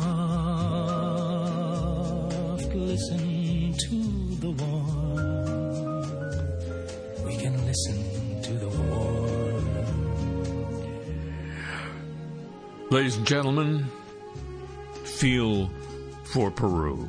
listen 2.75 3.75
to 3.79 4.35
the 4.41 4.51
warm. 4.51 6.03
We 7.25 7.37
can 7.37 7.65
listen 7.65 8.43
to 8.43 8.53
the 8.55 8.69
warm. 8.69 9.69
Ladies 12.91 13.17
and 13.17 13.25
gentlemen, 13.25 13.87
feel 15.05 15.71
for 16.25 16.51
Peru. 16.51 17.09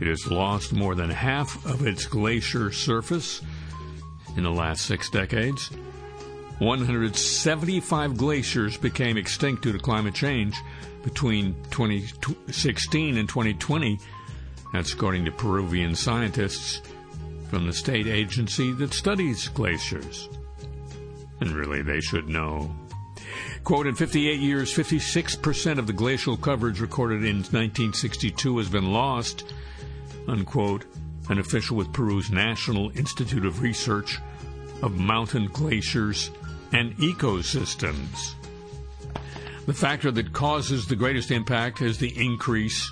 It 0.00 0.06
has 0.06 0.30
lost 0.30 0.72
more 0.72 0.94
than 0.94 1.10
half 1.10 1.64
of 1.66 1.86
its 1.86 2.06
glacier 2.06 2.72
surface 2.72 3.42
in 4.36 4.44
the 4.44 4.50
last 4.50 4.86
six 4.86 5.10
decades. 5.10 5.70
175 6.58 8.16
glaciers 8.16 8.76
became 8.76 9.16
extinct 9.16 9.62
due 9.62 9.72
to 9.72 9.78
climate 9.78 10.14
change 10.14 10.56
between 11.02 11.54
2016 11.70 13.16
and 13.16 13.28
2020. 13.28 13.98
That's 14.72 14.92
according 14.92 15.24
to 15.24 15.32
Peruvian 15.32 15.94
scientists 15.94 16.82
from 17.48 17.66
the 17.66 17.72
state 17.72 18.06
agency 18.06 18.72
that 18.74 18.94
studies 18.94 19.48
glaciers. 19.48 20.28
And 21.40 21.52
really, 21.52 21.82
they 21.82 22.00
should 22.00 22.28
know. 22.28 22.70
Quote, 23.64 23.86
in 23.86 23.94
58 23.94 24.38
years, 24.40 24.72
56% 24.72 25.78
of 25.78 25.86
the 25.86 25.92
glacial 25.92 26.36
coverage 26.36 26.80
recorded 26.80 27.24
in 27.24 27.38
1962 27.38 28.58
has 28.58 28.68
been 28.68 28.92
lost, 28.92 29.52
unquote, 30.30 30.84
an 31.28 31.38
official 31.38 31.76
with 31.76 31.92
Peru's 31.92 32.30
National 32.30 32.90
Institute 32.96 33.44
of 33.44 33.62
Research 33.62 34.18
of 34.82 34.98
Mountain 34.98 35.48
Glaciers 35.48 36.30
and 36.72 36.96
Ecosystems. 36.98 38.34
The 39.66 39.74
factor 39.74 40.10
that 40.10 40.32
causes 40.32 40.86
the 40.86 40.96
greatest 40.96 41.30
impact 41.30 41.82
is 41.82 41.98
the 41.98 42.16
increase 42.16 42.90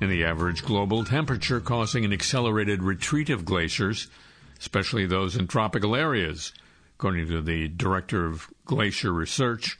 in 0.00 0.08
the 0.08 0.24
average 0.24 0.64
global 0.64 1.04
temperature, 1.04 1.60
causing 1.60 2.04
an 2.04 2.12
accelerated 2.12 2.82
retreat 2.82 3.30
of 3.30 3.44
glaciers, 3.44 4.08
especially 4.58 5.06
those 5.06 5.36
in 5.36 5.46
tropical 5.46 5.94
areas, 5.94 6.52
according 6.94 7.28
to 7.28 7.42
the 7.42 7.68
director 7.68 8.26
of 8.26 8.48
glacier 8.64 9.12
research 9.12 9.78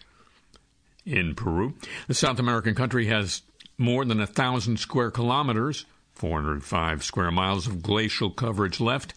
in 1.07 1.34
Peru. 1.34 1.74
The 2.09 2.14
South 2.14 2.38
American 2.38 2.74
country 2.74 3.07
has 3.07 3.42
more 3.78 4.05
than 4.05 4.20
a 4.20 4.26
thousand 4.26 4.78
square 4.78 5.11
kilometers, 5.11 5.86
405 6.19 7.05
square 7.05 7.31
miles 7.31 7.69
of 7.69 7.81
glacial 7.81 8.31
coverage 8.31 8.81
left, 8.81 9.14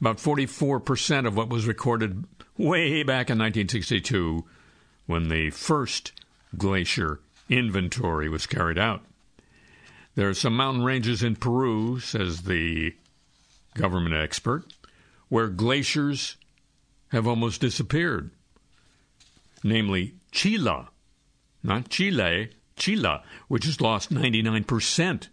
about 0.00 0.18
44% 0.18 1.26
of 1.26 1.36
what 1.36 1.48
was 1.48 1.66
recorded 1.66 2.24
way 2.56 3.02
back 3.02 3.28
in 3.28 3.38
1962 3.38 4.44
when 5.06 5.28
the 5.28 5.50
first 5.50 6.12
glacier 6.56 7.18
inventory 7.48 8.28
was 8.28 8.46
carried 8.46 8.78
out. 8.78 9.02
There 10.14 10.28
are 10.28 10.34
some 10.34 10.56
mountain 10.56 10.84
ranges 10.84 11.24
in 11.24 11.34
Peru, 11.34 11.98
says 11.98 12.42
the 12.42 12.94
government 13.74 14.14
expert, 14.14 14.64
where 15.28 15.48
glaciers 15.48 16.36
have 17.08 17.26
almost 17.26 17.60
disappeared, 17.60 18.30
namely 19.64 20.14
Chila, 20.30 20.88
not 21.64 21.88
Chile, 21.88 22.50
Chila, 22.76 23.22
which 23.48 23.64
has 23.64 23.80
lost 23.80 24.12
99% 24.12 25.28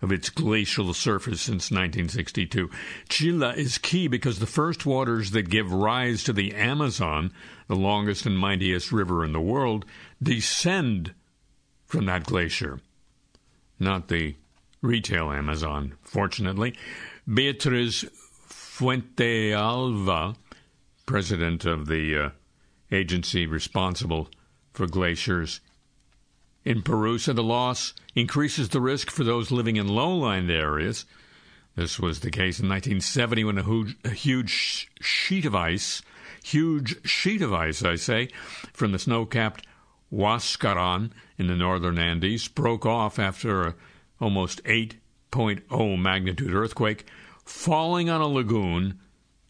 of 0.00 0.12
its 0.12 0.30
glacial 0.30 0.94
surface 0.94 1.40
since 1.42 1.70
1962. 1.70 2.70
Chila 3.08 3.56
is 3.56 3.78
key 3.78 4.06
because 4.06 4.38
the 4.38 4.46
first 4.46 4.86
waters 4.86 5.32
that 5.32 5.50
give 5.50 5.72
rise 5.72 6.22
to 6.24 6.32
the 6.32 6.54
Amazon, 6.54 7.32
the 7.66 7.76
longest 7.76 8.24
and 8.26 8.38
mightiest 8.38 8.92
river 8.92 9.24
in 9.24 9.32
the 9.32 9.40
world, 9.40 9.84
descend 10.22 11.14
from 11.84 12.06
that 12.06 12.24
glacier. 12.24 12.80
Not 13.78 14.08
the 14.08 14.36
retail 14.82 15.30
Amazon, 15.32 15.94
fortunately. 16.02 16.76
Beatriz 17.32 18.04
Fuentealba, 18.48 20.36
president 21.06 21.64
of 21.64 21.86
the 21.86 22.16
uh, 22.16 22.30
agency 22.92 23.46
responsible 23.46 24.28
for 24.72 24.86
glaciers 24.86 25.60
in 26.68 26.82
Peru, 26.82 27.16
said 27.16 27.34
the 27.34 27.42
loss 27.42 27.94
increases 28.14 28.68
the 28.68 28.80
risk 28.80 29.10
for 29.10 29.24
those 29.24 29.50
living 29.50 29.76
in 29.76 29.88
low-lying 29.88 30.50
areas. 30.50 31.06
This 31.76 31.98
was 31.98 32.20
the 32.20 32.30
case 32.30 32.60
in 32.60 32.68
1970 32.68 33.44
when 33.44 33.56
a 33.56 33.62
huge, 33.62 33.96
a 34.04 34.10
huge 34.10 34.90
sheet 35.00 35.46
of 35.46 35.54
ice, 35.54 36.02
huge 36.44 37.08
sheet 37.08 37.40
of 37.40 37.54
ice, 37.54 37.82
I 37.82 37.94
say, 37.94 38.28
from 38.74 38.92
the 38.92 38.98
snow-capped 38.98 39.66
Huascaran 40.12 41.10
in 41.38 41.46
the 41.46 41.56
northern 41.56 41.98
Andes 41.98 42.48
broke 42.48 42.84
off 42.84 43.18
after 43.18 43.62
a 43.68 43.74
almost 44.20 44.62
8.0 44.64 45.98
magnitude 45.98 46.52
earthquake, 46.52 47.06
falling 47.46 48.10
on 48.10 48.20
a 48.20 48.28
lagoon 48.28 48.98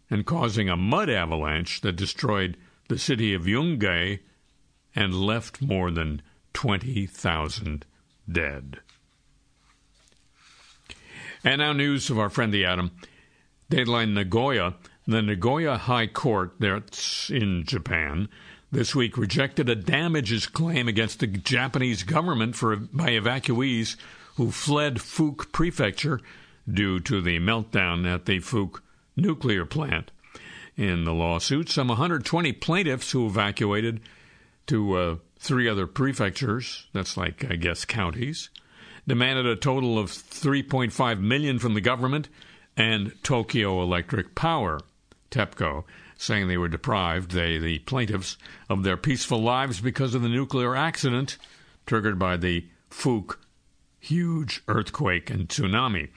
and 0.08 0.24
causing 0.24 0.68
a 0.68 0.76
mud 0.76 1.10
avalanche 1.10 1.80
that 1.80 1.96
destroyed 1.96 2.56
the 2.86 2.96
city 2.96 3.34
of 3.34 3.42
Yungay 3.42 4.20
and 4.94 5.12
left 5.12 5.60
more 5.60 5.90
than 5.90 6.22
20,000 6.58 7.86
dead. 8.28 8.80
And 11.44 11.60
now 11.60 11.72
news 11.72 12.10
of 12.10 12.18
our 12.18 12.28
friend 12.28 12.52
the 12.52 12.64
Atom. 12.64 12.90
Dateline 13.70 14.12
Nagoya. 14.12 14.74
The 15.06 15.22
Nagoya 15.22 15.76
High 15.76 16.08
Court, 16.08 16.54
that's 16.58 17.30
in 17.30 17.62
Japan, 17.64 18.28
this 18.72 18.92
week 18.92 19.16
rejected 19.16 19.68
a 19.68 19.76
damages 19.76 20.48
claim 20.48 20.88
against 20.88 21.20
the 21.20 21.28
Japanese 21.28 22.02
government 22.02 22.56
for 22.56 22.74
by 22.74 23.10
evacuees 23.10 23.94
who 24.34 24.50
fled 24.50 24.96
Fukushima 24.96 25.52
Prefecture 25.52 26.20
due 26.68 26.98
to 26.98 27.20
the 27.20 27.38
meltdown 27.38 28.04
at 28.04 28.26
the 28.26 28.40
Fukushima 28.40 28.80
nuclear 29.14 29.64
plant. 29.64 30.10
In 30.76 31.04
the 31.04 31.14
lawsuit, 31.14 31.68
some 31.68 31.86
120 31.86 32.52
plaintiffs 32.54 33.12
who 33.12 33.28
evacuated 33.28 34.00
to 34.66 34.94
uh, 34.94 35.16
three 35.38 35.68
other 35.68 35.86
prefectures, 35.86 36.86
that's 36.92 37.16
like, 37.16 37.44
I 37.50 37.56
guess, 37.56 37.84
counties, 37.84 38.50
demanded 39.06 39.46
a 39.46 39.56
total 39.56 39.98
of 39.98 40.10
3.5 40.10 41.20
million 41.20 41.58
from 41.58 41.74
the 41.74 41.80
government 41.80 42.28
and 42.76 43.12
Tokyo 43.22 43.82
Electric 43.82 44.34
Power, 44.34 44.80
TEPCO, 45.30 45.84
saying 46.16 46.48
they 46.48 46.58
were 46.58 46.68
deprived, 46.68 47.32
they, 47.32 47.58
the 47.58 47.78
plaintiffs, 47.80 48.36
of 48.68 48.82
their 48.82 48.96
peaceful 48.96 49.40
lives 49.40 49.80
because 49.80 50.14
of 50.14 50.22
the 50.22 50.28
nuclear 50.28 50.76
accident 50.76 51.38
triggered 51.86 52.18
by 52.18 52.36
the 52.36 52.66
Fukushima 52.90 53.36
huge 53.98 54.62
earthquake 54.68 55.30
and 55.30 55.48
tsunami. 55.48 56.08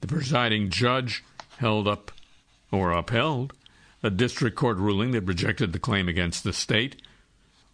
The 0.00 0.06
presiding 0.06 0.70
judge 0.70 1.24
held 1.58 1.88
up 1.88 2.12
or 2.70 2.92
upheld 2.92 3.52
a 4.02 4.10
district 4.10 4.56
court 4.56 4.78
ruling 4.78 5.10
that 5.10 5.22
rejected 5.22 5.72
the 5.72 5.78
claim 5.78 6.08
against 6.08 6.44
the 6.44 6.52
state, 6.52 7.02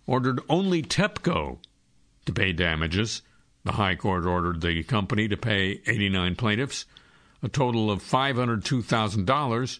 ordered 0.06 0.40
only 0.48 0.82
TEPCO 0.82 1.58
to 2.26 2.32
pay 2.32 2.52
damages. 2.52 3.22
The 3.64 3.72
High 3.72 3.96
Court 3.96 4.26
ordered 4.26 4.60
the 4.60 4.82
company 4.84 5.28
to 5.28 5.36
pay 5.36 5.80
89 5.86 6.36
plaintiffs 6.36 6.86
a 7.42 7.48
total 7.48 7.90
of 7.90 8.02
$502,000. 8.02 9.78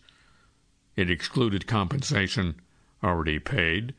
It 0.95 1.11
excluded 1.11 1.67
compensation 1.67 2.61
already 3.03 3.39
paid. 3.39 3.95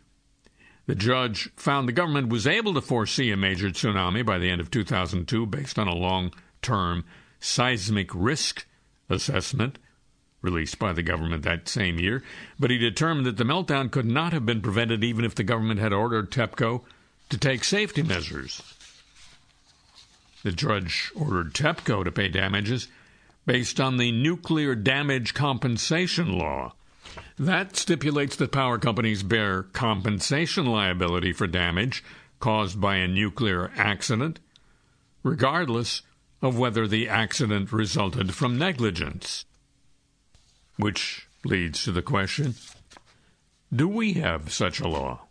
The 0.85 0.95
judge 0.95 1.49
found 1.55 1.87
the 1.87 1.93
government 1.93 2.29
was 2.29 2.47
able 2.47 2.73
to 2.73 2.81
foresee 2.81 3.31
a 3.31 3.37
major 3.37 3.69
tsunami 3.69 4.25
by 4.25 4.37
the 4.37 4.49
end 4.49 4.61
of 4.61 4.71
2002 4.71 5.45
based 5.45 5.77
on 5.77 5.87
a 5.87 5.95
long 5.95 6.33
term 6.61 7.03
seismic 7.39 8.09
risk 8.13 8.65
assessment 9.09 9.79
released 10.41 10.79
by 10.79 10.93
the 10.93 11.03
government 11.03 11.43
that 11.43 11.67
same 11.67 11.99
year, 11.99 12.23
but 12.59 12.69
he 12.69 12.77
determined 12.77 13.25
that 13.25 13.37
the 13.37 13.43
meltdown 13.43 13.89
could 13.91 14.05
not 14.05 14.33
have 14.33 14.45
been 14.45 14.61
prevented 14.61 15.03
even 15.03 15.25
if 15.25 15.35
the 15.35 15.43
government 15.43 15.79
had 15.79 15.93
ordered 15.93 16.31
TEPCO 16.31 16.83
to 17.29 17.37
take 17.37 17.63
safety 17.63 18.03
measures. 18.03 18.61
The 20.43 20.51
judge 20.51 21.11
ordered 21.15 21.53
TEPCO 21.53 22.03
to 22.03 22.11
pay 22.11 22.29
damages 22.29 22.87
based 23.45 23.79
on 23.79 23.97
the 23.97 24.11
Nuclear 24.11 24.75
Damage 24.75 25.33
Compensation 25.33 26.37
Law. 26.37 26.73
That 27.39 27.75
stipulates 27.75 28.35
that 28.35 28.51
power 28.51 28.77
companies 28.77 29.23
bear 29.23 29.63
compensation 29.63 30.65
liability 30.65 31.33
for 31.33 31.47
damage 31.47 32.03
caused 32.39 32.79
by 32.79 32.97
a 32.97 33.07
nuclear 33.07 33.71
accident, 33.75 34.39
regardless 35.23 36.03
of 36.41 36.57
whether 36.57 36.87
the 36.87 37.09
accident 37.09 37.71
resulted 37.71 38.35
from 38.35 38.57
negligence. 38.57 39.45
Which 40.77 41.27
leads 41.43 41.83
to 41.83 41.91
the 41.91 42.01
question 42.01 42.55
do 43.75 43.87
we 43.87 44.13
have 44.13 44.53
such 44.53 44.79
a 44.79 44.87
law? 44.87 45.27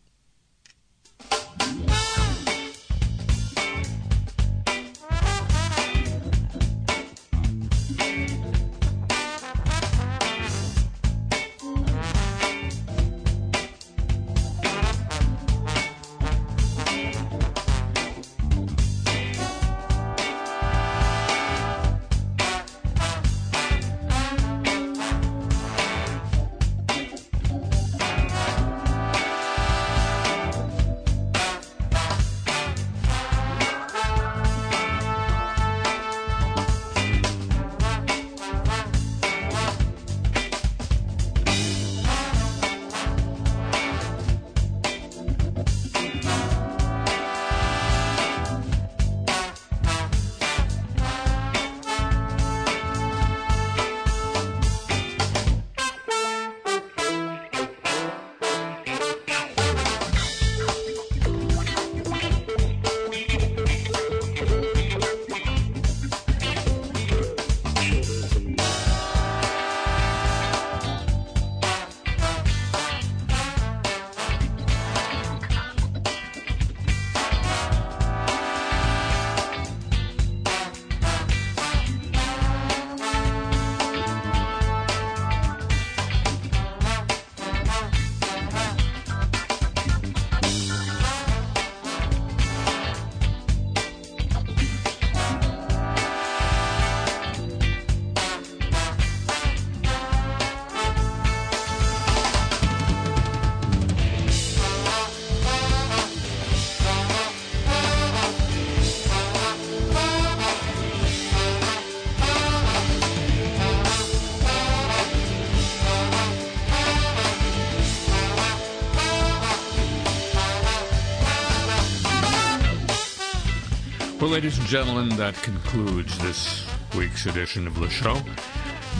Well, 124.27 124.33
ladies 124.33 124.59
and 124.59 124.66
gentlemen, 124.66 125.11
that 125.18 125.35
concludes 125.45 126.18
this 126.18 126.68
week's 126.97 127.27
edition 127.27 127.68
of 127.68 127.79
the 127.79 127.89
show. 127.89 128.20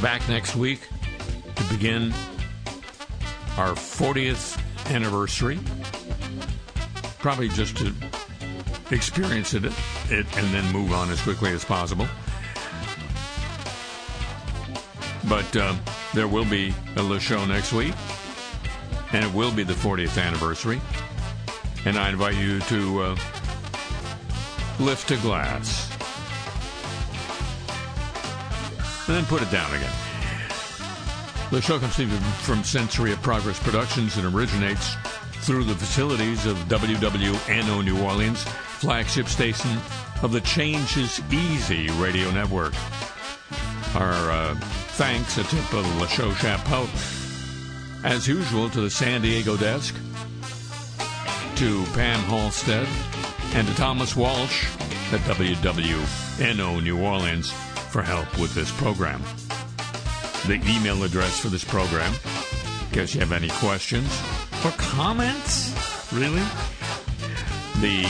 Back 0.01 0.27
next 0.29 0.55
week 0.55 0.79
to 1.57 1.65
begin 1.65 2.13
our 3.59 3.73
40th 3.73 4.57
anniversary. 4.89 5.59
Probably 7.19 7.49
just 7.49 7.77
to 7.79 7.93
experience 8.93 9.53
it, 9.53 9.65
it 9.65 10.27
and 10.39 10.55
then 10.55 10.73
move 10.73 10.93
on 10.93 11.11
as 11.11 11.21
quickly 11.21 11.51
as 11.51 11.65
possible. 11.65 12.07
But 15.29 15.57
uh, 15.57 15.75
there 16.15 16.29
will 16.29 16.45
be 16.45 16.73
a 16.95 17.03
Le 17.03 17.19
Show 17.19 17.45
next 17.47 17.73
week, 17.73 17.95
and 19.13 19.25
it 19.25 19.35
will 19.35 19.51
be 19.51 19.65
the 19.65 19.75
40th 19.75 20.25
anniversary. 20.25 20.81
And 21.85 21.99
I 21.99 22.11
invite 22.11 22.37
you 22.37 22.61
to 22.61 23.01
uh, 23.01 23.17
lift 24.79 25.11
a 25.11 25.17
glass 25.19 25.91
and 29.09 29.17
then 29.17 29.25
put 29.27 29.43
it 29.43 29.51
down 29.51 29.73
again. 29.75 29.93
The 31.51 31.63
show 31.63 31.79
comes 31.79 31.97
to 31.97 32.09
from 32.43 32.65
Century 32.65 33.13
of 33.13 33.23
Progress 33.23 33.59
Productions 33.61 34.17
and 34.17 34.35
originates 34.35 34.97
through 35.43 35.65
the 35.65 35.77
facilities 35.77 36.45
of 36.45 36.57
WWNO 36.69 37.85
New 37.85 38.03
Orleans, 38.03 38.43
flagship 38.43 39.29
station 39.29 39.71
of 40.23 40.33
the 40.33 40.41
Change 40.41 40.97
is 40.97 41.21
Easy 41.31 41.89
radio 42.01 42.31
network. 42.33 42.75
Our 43.95 44.31
uh, 44.31 44.55
thanks, 44.97 45.39
a 45.39 45.45
tip 45.45 45.73
of 45.73 46.01
Le 46.01 46.09
Show 46.09 46.33
Chapeau, 46.35 46.89
as 48.03 48.27
usual, 48.27 48.69
to 48.71 48.81
the 48.81 48.91
San 48.91 49.23
Diego 49.23 49.57
desk, 49.57 49.95
to 51.57 51.85
Pam 51.95 52.19
Halstead, 52.25 52.89
and 53.57 53.67
to 53.67 53.75
Thomas 53.75 54.15
Walsh 54.15 54.67
at 55.15 55.21
WWNO 55.21 56.83
New 56.83 57.03
Orleans 57.03 57.51
for 57.91 58.03
help 58.03 58.39
with 58.39 58.55
this 58.55 58.71
program. 58.73 59.23
The 60.47 60.61
email 60.71 61.05
address 61.05 61.41
for 61.41 61.49
this 61.49 61.65
program, 61.65 62.13
in 62.13 62.95
case 62.95 63.15
you 63.15 63.21
have 63.21 63.33
any 63.33 63.49
questions 63.49 64.23
or 64.63 64.73
comments, 64.73 65.73
really. 66.13 66.43
The 67.81 68.05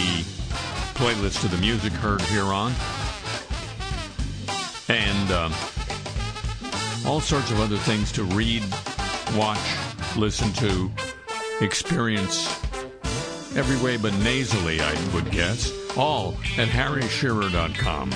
playlist 0.98 1.44
of 1.44 1.52
the 1.52 1.58
music 1.58 1.92
heard 1.92 2.22
here 2.22 2.42
on, 2.42 2.72
and 4.88 5.30
um, 5.30 5.52
all 7.06 7.20
sorts 7.20 7.52
of 7.52 7.60
other 7.60 7.76
things 7.76 8.10
to 8.12 8.24
read, 8.24 8.64
watch, 9.36 9.60
listen 10.16 10.52
to, 10.54 10.90
experience 11.60 12.65
every 13.56 13.76
way 13.82 13.96
but 13.96 14.12
nasally, 14.18 14.80
I 14.80 14.94
would 15.14 15.30
guess. 15.30 15.72
All 15.96 16.36
at 16.58 16.68
harryshearer.com. 16.68 18.12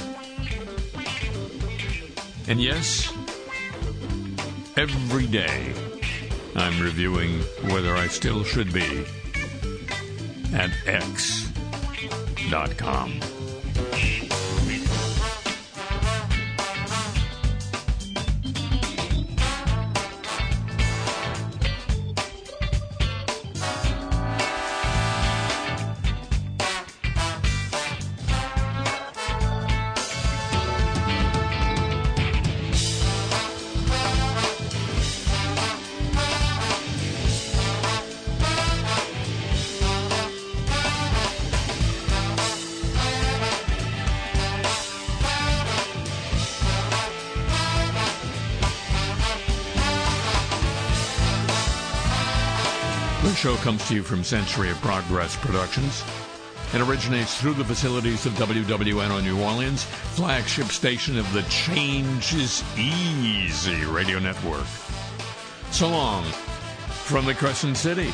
And 2.46 2.60
yes, 2.60 3.12
every 4.76 5.26
day 5.26 5.72
I'm 6.54 6.80
reviewing 6.82 7.40
whether 7.72 7.94
I 7.96 8.08
still 8.08 8.44
should 8.44 8.72
be 8.72 9.04
at 10.52 10.70
x.com. 10.86 11.60
comes 53.70 53.86
to 53.86 53.94
you 53.94 54.02
from 54.02 54.24
Century 54.24 54.68
of 54.68 54.76
Progress 54.80 55.36
Productions 55.36 56.02
and 56.72 56.82
originates 56.82 57.40
through 57.40 57.54
the 57.54 57.64
facilities 57.64 58.26
of 58.26 58.32
WWNO 58.32 59.22
New 59.22 59.40
Orleans, 59.40 59.84
flagship 59.84 60.66
station 60.72 61.16
of 61.16 61.32
the 61.32 61.42
Change 61.42 62.34
is 62.34 62.64
Easy 62.76 63.84
radio 63.84 64.18
network. 64.18 64.66
So 65.70 65.88
long 65.88 66.24
from 66.24 67.26
the 67.26 67.34
Crescent 67.34 67.76
City. 67.76 68.10